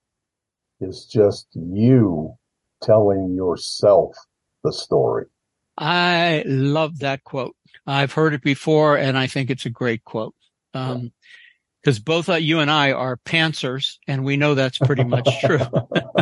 is 0.82 1.06
just 1.06 1.48
you 1.54 2.34
telling 2.82 3.34
yourself 3.36 4.16
the 4.64 4.74
story. 4.74 5.26
I 5.78 6.44
love 6.46 7.00
that 7.00 7.24
quote. 7.24 7.56
I've 7.88 8.14
heard 8.14 8.34
it 8.34 8.42
before 8.42 8.98
and 8.98 9.18
I 9.18 9.28
think 9.28 9.50
it's 9.50 9.66
a 9.66 9.70
great 9.70 10.04
quote. 10.04 10.36
Um, 10.74 11.12
because 11.86 12.00
both 12.00 12.30
uh, 12.30 12.36
you 12.36 12.60
and 12.62 12.72
I 12.72 12.94
are 12.94 13.16
pantsers, 13.16 13.98
and 14.08 14.26
we 14.26 14.38
know 14.38 14.56
that's 14.56 14.80
pretty 14.80 15.04
much 15.04 15.30
true. 15.42 15.60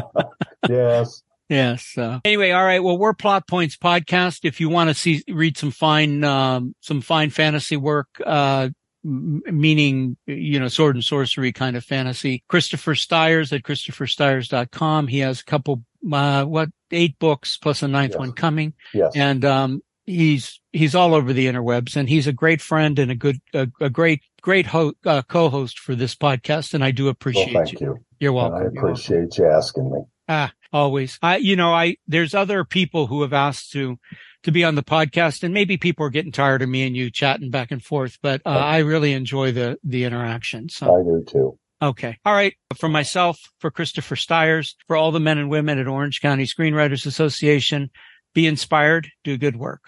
yes. 0.69 1.23
Yes. 1.47 1.97
Uh, 1.97 2.19
anyway, 2.25 2.51
all 2.51 2.65
right. 2.65 2.83
Well, 2.83 2.97
we're 2.97 3.13
Plot 3.13 3.47
Points 3.47 3.77
podcast. 3.77 4.39
If 4.43 4.59
you 4.59 4.67
want 4.67 4.89
to 4.89 4.93
see 4.93 5.23
read 5.29 5.57
some 5.57 5.71
fine 5.71 6.23
um, 6.25 6.75
some 6.81 6.99
fine 6.99 7.29
fantasy 7.29 7.77
work, 7.77 8.09
uh, 8.25 8.69
meaning, 9.03 10.17
you 10.25 10.59
know, 10.59 10.67
sword 10.67 10.95
and 10.95 11.03
sorcery 11.03 11.51
kind 11.51 11.75
of 11.75 11.83
fantasy. 11.83 12.43
Christopher 12.47 12.95
Stires 12.95 13.51
at 13.51 13.63
christopherstires.com. 13.63 15.07
He 15.07 15.19
has 15.19 15.41
a 15.41 15.45
couple, 15.45 15.83
uh, 16.11 16.45
what, 16.45 16.69
eight 16.91 17.17
books 17.19 17.57
plus 17.57 17.83
a 17.83 17.87
ninth 17.87 18.11
yes. 18.11 18.19
one 18.19 18.31
coming. 18.33 18.73
Yes. 18.93 19.13
And, 19.15 19.43
um, 19.43 19.81
he's, 20.05 20.59
he's 20.71 20.95
all 20.95 21.13
over 21.13 21.33
the 21.33 21.47
interwebs 21.47 21.95
and 21.95 22.07
he's 22.07 22.27
a 22.27 22.33
great 22.33 22.61
friend 22.61 22.99
and 22.99 23.11
a 23.11 23.15
good, 23.15 23.39
a, 23.53 23.67
a 23.79 23.89
great, 23.89 24.21
great 24.41 24.67
ho- 24.67 24.93
uh, 25.05 25.21
co-host 25.23 25.79
for 25.79 25.95
this 25.95 26.15
podcast. 26.15 26.73
And 26.73 26.83
I 26.83 26.91
do 26.91 27.07
appreciate 27.07 27.53
well, 27.53 27.65
thank 27.65 27.79
you. 27.79 27.87
you. 27.87 28.05
You're 28.19 28.33
welcome. 28.33 28.67
And 28.67 28.77
I 28.77 28.81
appreciate 28.81 29.37
you 29.37 29.47
asking 29.47 29.91
me. 29.91 29.99
Ah, 30.29 30.53
always. 30.71 31.19
I, 31.21 31.37
you 31.37 31.55
know, 31.55 31.73
I, 31.73 31.97
there's 32.07 32.33
other 32.33 32.63
people 32.63 33.07
who 33.07 33.21
have 33.23 33.33
asked 33.33 33.71
to, 33.73 33.99
to 34.43 34.51
be 34.51 34.63
on 34.63 34.75
the 34.75 34.83
podcast. 34.83 35.43
And 35.43 35.53
maybe 35.53 35.77
people 35.77 36.05
are 36.05 36.09
getting 36.09 36.31
tired 36.31 36.61
of 36.61 36.69
me 36.69 36.85
and 36.85 36.95
you 36.95 37.09
chatting 37.09 37.49
back 37.49 37.71
and 37.71 37.83
forth, 37.83 38.17
but 38.21 38.41
uh, 38.45 38.49
I 38.49 38.79
really 38.79 39.13
enjoy 39.13 39.51
the 39.51 39.77
the 39.83 40.03
interaction. 40.03 40.69
So 40.69 40.95
I 40.95 41.03
do 41.03 41.23
too. 41.27 41.59
Okay. 41.81 42.17
All 42.23 42.33
right. 42.33 42.55
For 42.77 42.87
myself, 42.87 43.39
for 43.59 43.69
Christopher 43.69 44.15
Stires, 44.15 44.77
for 44.87 44.95
all 44.95 45.11
the 45.11 45.19
men 45.19 45.37
and 45.37 45.49
women 45.49 45.79
at 45.79 45.87
Orange 45.87 46.21
County 46.21 46.45
Screenwriters 46.45 47.05
Association, 47.05 47.89
be 48.33 48.47
inspired, 48.47 49.09
do 49.25 49.37
good 49.37 49.57
work. 49.57 49.81